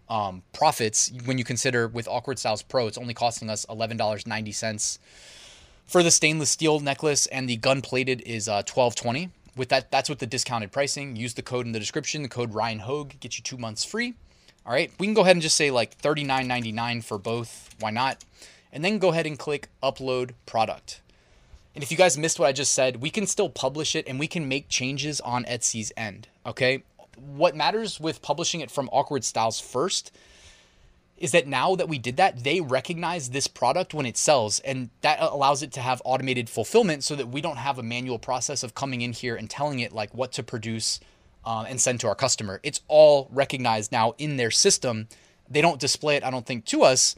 um, 0.09 0.43
profits 0.53 1.11
when 1.25 1.39
you 1.39 1.45
consider 1.45 1.89
with 1.89 2.07
Awkward 2.09 2.39
Styles 2.39 2.63
Pro, 2.63 2.87
it's 2.87 2.99
only 2.99 3.15
costing 3.15 3.49
us 3.49 3.65
$11.90 3.67 4.99
for 5.87 6.03
the 6.03 6.11
stainless 6.11 6.51
steel 6.51 6.81
necklace, 6.81 7.27
and 7.27 7.49
the 7.49 7.57
gun 7.57 7.83
plated 7.83 8.23
is 8.23 8.49
uh, 8.49 8.63
12.20. 8.63 9.31
With 9.57 9.69
that, 9.69 9.91
that's 9.91 10.09
with 10.09 10.19
the 10.19 10.27
discounted 10.27 10.73
pricing. 10.73 11.15
Use 11.15 11.35
the 11.35 11.43
code 11.43 11.67
in 11.67 11.73
the 11.73 11.79
description. 11.79 12.23
The 12.23 12.29
code 12.29 12.55
Ryan 12.55 12.81
Hogue 12.81 13.13
gets 13.21 13.39
you 13.39 13.45
two 13.45 13.57
months 13.57 13.85
free. 13.85 14.15
All 14.67 14.73
right, 14.73 14.91
we 14.99 15.07
can 15.07 15.15
go 15.15 15.23
ahead 15.23 15.37
and 15.37 15.43
just 15.43 15.57
say 15.57 15.71
like 15.71 15.99
$39.99 16.01 17.05
for 17.05 17.19
both. 17.19 17.75
Why 17.81 17.91
not? 17.91 18.25
And 18.73 18.85
then 18.85 18.99
go 18.99 19.11
ahead 19.11 19.27
and 19.27 19.39
click 19.39 19.69
upload 19.83 20.31
product. 20.47 21.01
And 21.75 21.83
if 21.83 21.91
you 21.91 21.97
guys 21.97 22.17
missed 22.17 22.39
what 22.39 22.47
I 22.47 22.53
just 22.53 22.73
said, 22.73 23.03
we 23.03 23.11
can 23.11 23.27
still 23.27 23.49
publish 23.49 23.95
it 23.95 24.07
and 24.09 24.19
we 24.19 24.29
can 24.29 24.49
make 24.49 24.69
changes 24.69 25.21
on 25.21 25.45
Etsy's 25.45 25.93
end. 25.97 26.29
Okay 26.47 26.83
what 27.17 27.57
matters 27.57 28.01
with 28.01 28.23
publishing 28.23 28.61
it 28.61 28.71
from 28.71 28.89
Awkward 28.93 29.25
Styles 29.25 29.61
first 29.61 30.13
is 31.17 31.33
that 31.33 31.47
now 31.47 31.77
that 31.77 31.89
we 31.89 31.99
did 31.99 32.17
that, 32.17 32.43
they 32.43 32.61
recognize 32.61 33.31
this 33.31 33.47
product 33.47 33.95
when 33.95 34.05
it 34.05 34.17
sells, 34.17 34.59
and 34.61 34.91
that 35.01 35.19
allows 35.21 35.63
it 35.63 35.73
to 35.73 35.81
have 35.81 36.03
automated 36.05 36.51
fulfillment 36.51 37.05
so 37.05 37.15
that 37.15 37.29
we 37.29 37.41
don't 37.41 37.57
have 37.57 37.79
a 37.79 37.83
manual 37.83 38.19
process 38.19 38.63
of 38.65 38.75
coming 38.75 39.01
in 39.01 39.13
here 39.13 39.37
and 39.37 39.49
telling 39.49 39.79
it 39.79 39.93
like 39.93 40.13
what 40.13 40.33
to 40.33 40.43
produce 40.43 40.99
uh, 41.45 41.65
and 41.69 41.81
send 41.81 42.01
to 42.01 42.09
our 42.09 42.15
customer. 42.15 42.61
It's 42.63 42.81
all 42.89 43.29
recognized 43.33 43.93
now 43.93 44.15
in 44.19 44.37
their 44.37 44.51
system. 44.51 45.09
They 45.49 45.61
don't 45.61 45.81
display 45.81 46.17
it, 46.17 46.25
I 46.25 46.31
don't 46.31 46.47
think, 46.47 46.65
to 46.67 46.83
us, 46.83 47.17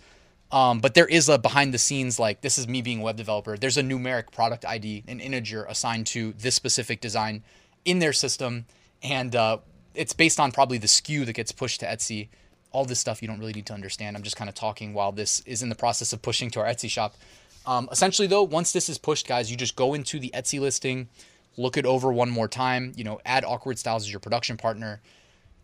um, 0.53 0.81
but 0.81 0.95
there 0.95 1.07
is 1.07 1.29
a 1.29 1.39
behind 1.39 1.75
the 1.75 1.79
scenes 1.79 2.19
like 2.19 2.41
this 2.41 2.59
is 2.59 2.69
me 2.69 2.83
being 2.83 3.01
a 3.01 3.03
web 3.03 3.17
developer. 3.17 3.57
There's 3.57 3.77
a 3.77 3.83
numeric 3.83 4.31
product 4.33 4.65
ID, 4.65 5.05
an 5.09 5.21
integer 5.21 5.65
assigned 5.65 6.07
to 6.09 6.33
this 6.35 6.55
specific 6.55 7.01
design 7.01 7.43
in 7.85 7.99
their 7.99 8.13
system, 8.13 8.67
and 9.03 9.35
uh, 9.35 9.59
it's 9.95 10.13
based 10.13 10.39
on 10.39 10.53
probably 10.53 10.79
the 10.79 10.87
SKU 10.87 11.27
that 11.27 11.33
gets 11.33 11.53
pushed 11.53 11.81
to 11.81 11.87
Etsy. 11.87 12.29
All 12.73 12.85
this 12.85 13.01
stuff 13.01 13.23
you 13.23 13.29
don't 13.29 13.39
really 13.39 13.55
need 13.55 13.67
to 13.67 13.75
understand. 13.75 14.17
I'm 14.17 14.23
just 14.23 14.37
kind 14.37 14.49
of 14.49 14.55
talking 14.55 14.93
while 14.93 15.13
this 15.13 15.41
is 15.47 15.63
in 15.63 15.69
the 15.69 15.75
process 15.75 16.13
of 16.13 16.23
pushing 16.23 16.51
to 16.51 16.61
our 16.61 16.67
Etsy 16.67 16.91
shop. 16.91 17.17
Um, 17.65 17.89
essentially, 17.91 18.29
though, 18.29 18.43
once 18.45 18.73
this 18.73 18.89
is 18.89 18.99
pushed, 18.99 19.27
guys, 19.27 19.51
you 19.51 19.57
just 19.57 19.75
go 19.75 19.95
into 19.95 20.21
the 20.21 20.31
Etsy 20.35 20.61
listing, 20.61 21.09
look 21.57 21.77
it 21.77 21.87
over 21.87 22.13
one 22.13 22.31
more 22.31 22.49
time, 22.49 22.93
you 22.97 23.05
know, 23.05 23.21
add 23.25 23.45
Awkward 23.45 23.79
Styles 23.79 24.05
as 24.05 24.11
your 24.11 24.21
production 24.21 24.57
partner, 24.57 25.01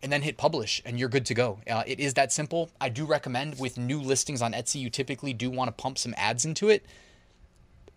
and 0.01 0.11
then 0.11 0.21
hit 0.21 0.37
publish, 0.37 0.81
and 0.85 0.99
you're 0.99 1.09
good 1.09 1.25
to 1.27 1.33
go. 1.33 1.59
Uh, 1.69 1.83
it 1.85 1.99
is 1.99 2.13
that 2.15 2.31
simple. 2.31 2.69
I 2.81 2.89
do 2.89 3.05
recommend 3.05 3.59
with 3.59 3.77
new 3.77 4.01
listings 4.01 4.41
on 4.41 4.53
Etsy, 4.53 4.81
you 4.81 4.89
typically 4.89 5.33
do 5.33 5.49
want 5.49 5.69
to 5.69 5.81
pump 5.81 5.97
some 5.97 6.13
ads 6.17 6.45
into 6.45 6.69
it. 6.69 6.85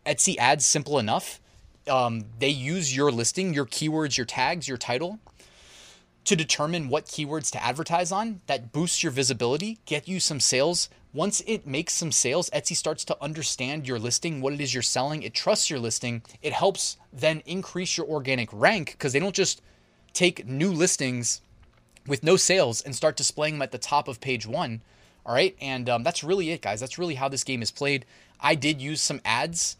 Etsy 0.04 0.36
ads 0.36 0.64
simple 0.64 0.98
enough. 0.98 1.40
Um, 1.88 2.24
they 2.38 2.48
use 2.48 2.94
your 2.94 3.10
listing, 3.10 3.54
your 3.54 3.66
keywords, 3.66 4.16
your 4.16 4.26
tags, 4.26 4.68
your 4.68 4.76
title 4.76 5.18
to 6.26 6.36
determine 6.36 6.88
what 6.88 7.06
keywords 7.06 7.50
to 7.52 7.64
advertise 7.64 8.10
on 8.10 8.40
that 8.46 8.72
boosts 8.72 9.02
your 9.02 9.12
visibility, 9.12 9.78
get 9.86 10.08
you 10.08 10.20
some 10.20 10.40
sales. 10.40 10.90
Once 11.16 11.42
it 11.46 11.66
makes 11.66 11.94
some 11.94 12.12
sales, 12.12 12.50
Etsy 12.50 12.76
starts 12.76 13.02
to 13.02 13.16
understand 13.22 13.88
your 13.88 13.98
listing, 13.98 14.42
what 14.42 14.52
it 14.52 14.60
is 14.60 14.74
you're 14.74 14.82
selling. 14.82 15.22
It 15.22 15.32
trusts 15.32 15.70
your 15.70 15.78
listing. 15.78 16.20
It 16.42 16.52
helps 16.52 16.98
then 17.10 17.42
increase 17.46 17.96
your 17.96 18.06
organic 18.06 18.50
rank 18.52 18.90
because 18.92 19.14
they 19.14 19.18
don't 19.18 19.34
just 19.34 19.62
take 20.12 20.46
new 20.46 20.70
listings 20.70 21.40
with 22.06 22.22
no 22.22 22.36
sales 22.36 22.82
and 22.82 22.94
start 22.94 23.16
displaying 23.16 23.54
them 23.54 23.62
at 23.62 23.72
the 23.72 23.78
top 23.78 24.08
of 24.08 24.20
page 24.20 24.46
one. 24.46 24.82
All 25.24 25.34
right. 25.34 25.56
And 25.58 25.88
um, 25.88 26.02
that's 26.02 26.22
really 26.22 26.50
it, 26.50 26.60
guys. 26.60 26.80
That's 26.80 26.98
really 26.98 27.14
how 27.14 27.30
this 27.30 27.44
game 27.44 27.62
is 27.62 27.70
played. 27.70 28.04
I 28.38 28.54
did 28.54 28.82
use 28.82 29.00
some 29.00 29.22
ads 29.24 29.78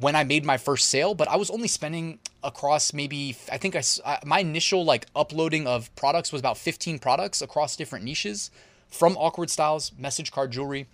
when 0.00 0.16
I 0.16 0.24
made 0.24 0.46
my 0.46 0.56
first 0.56 0.88
sale, 0.88 1.12
but 1.14 1.28
I 1.28 1.36
was 1.36 1.50
only 1.50 1.68
spending 1.68 2.18
across 2.42 2.94
maybe 2.94 3.36
I 3.52 3.58
think 3.58 3.76
I 3.76 3.82
my 4.24 4.38
initial 4.38 4.86
like 4.86 5.04
uploading 5.14 5.66
of 5.66 5.94
products 5.96 6.32
was 6.32 6.40
about 6.40 6.56
15 6.56 6.98
products 6.98 7.42
across 7.42 7.76
different 7.76 8.06
niches 8.06 8.50
from 8.88 9.16
awkward 9.16 9.50
styles, 9.50 9.92
message 9.98 10.32
card 10.32 10.50
jewelry. 10.50 10.86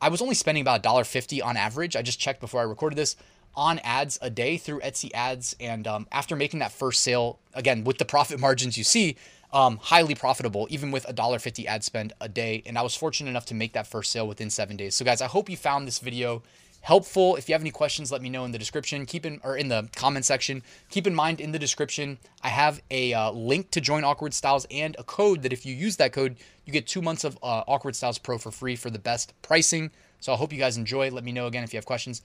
I 0.00 0.08
was 0.08 0.22
only 0.22 0.34
spending 0.34 0.62
about 0.62 0.82
$1.50 0.82 1.44
on 1.44 1.56
average. 1.56 1.96
I 1.96 2.02
just 2.02 2.20
checked 2.20 2.40
before 2.40 2.60
I 2.60 2.64
recorded 2.64 2.96
this 2.96 3.16
on 3.54 3.80
ads 3.80 4.18
a 4.22 4.30
day 4.30 4.56
through 4.56 4.80
Etsy 4.80 5.10
ads. 5.12 5.56
And 5.58 5.86
um, 5.86 6.06
after 6.12 6.36
making 6.36 6.60
that 6.60 6.72
first 6.72 7.00
sale, 7.00 7.38
again, 7.54 7.84
with 7.84 7.98
the 7.98 8.04
profit 8.04 8.38
margins 8.46 8.78
you 8.78 8.84
see, 8.84 9.16
um, 9.52 9.78
highly 9.78 10.14
profitable, 10.14 10.66
even 10.70 10.90
with 10.90 11.08
a 11.08 11.12
$1.50 11.12 11.66
ad 11.66 11.82
spend 11.82 12.12
a 12.20 12.28
day. 12.28 12.62
And 12.66 12.78
I 12.78 12.82
was 12.82 12.94
fortunate 12.94 13.30
enough 13.30 13.46
to 13.46 13.54
make 13.54 13.72
that 13.72 13.86
first 13.86 14.12
sale 14.12 14.28
within 14.28 14.50
seven 14.50 14.76
days. 14.76 14.94
So, 14.94 15.04
guys, 15.04 15.20
I 15.20 15.26
hope 15.26 15.48
you 15.48 15.56
found 15.56 15.86
this 15.86 15.98
video 15.98 16.42
helpful. 16.80 17.36
If 17.36 17.48
you 17.48 17.54
have 17.54 17.62
any 17.62 17.70
questions, 17.70 18.10
let 18.10 18.22
me 18.22 18.28
know 18.28 18.44
in 18.44 18.52
the 18.52 18.58
description. 18.58 19.06
Keep 19.06 19.26
in 19.26 19.40
or 19.44 19.56
in 19.56 19.68
the 19.68 19.88
comment 19.96 20.24
section. 20.24 20.62
Keep 20.90 21.06
in 21.06 21.14
mind 21.14 21.40
in 21.40 21.52
the 21.52 21.58
description, 21.58 22.18
I 22.42 22.48
have 22.48 22.80
a 22.90 23.12
uh, 23.12 23.30
link 23.30 23.70
to 23.72 23.80
join 23.80 24.04
Awkward 24.04 24.34
Styles 24.34 24.66
and 24.70 24.96
a 24.98 25.04
code 25.04 25.42
that 25.42 25.52
if 25.52 25.66
you 25.66 25.74
use 25.74 25.96
that 25.96 26.12
code, 26.12 26.36
you 26.64 26.72
get 26.72 26.86
two 26.86 27.02
months 27.02 27.24
of 27.24 27.36
uh, 27.42 27.64
Awkward 27.66 27.96
Styles 27.96 28.18
Pro 28.18 28.38
for 28.38 28.50
free 28.50 28.76
for 28.76 28.90
the 28.90 28.98
best 28.98 29.34
pricing. 29.42 29.90
So 30.20 30.32
I 30.32 30.36
hope 30.36 30.52
you 30.52 30.58
guys 30.58 30.76
enjoy. 30.76 31.10
Let 31.10 31.24
me 31.24 31.32
know 31.32 31.46
again 31.46 31.64
if 31.64 31.72
you 31.72 31.76
have 31.76 31.86
questions. 31.86 32.22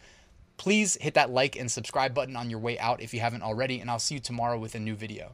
Please 0.57 0.97
hit 1.01 1.15
that 1.15 1.31
like 1.31 1.55
and 1.55 1.69
subscribe 1.69 2.13
button 2.13 2.35
on 2.35 2.49
your 2.49 2.59
way 2.59 2.77
out 2.79 3.01
if 3.01 3.13
you 3.13 3.19
haven't 3.19 3.41
already, 3.41 3.79
and 3.79 3.89
I'll 3.89 3.99
see 3.99 4.15
you 4.15 4.21
tomorrow 4.21 4.57
with 4.57 4.75
a 4.75 4.79
new 4.79 4.95
video. 4.95 5.33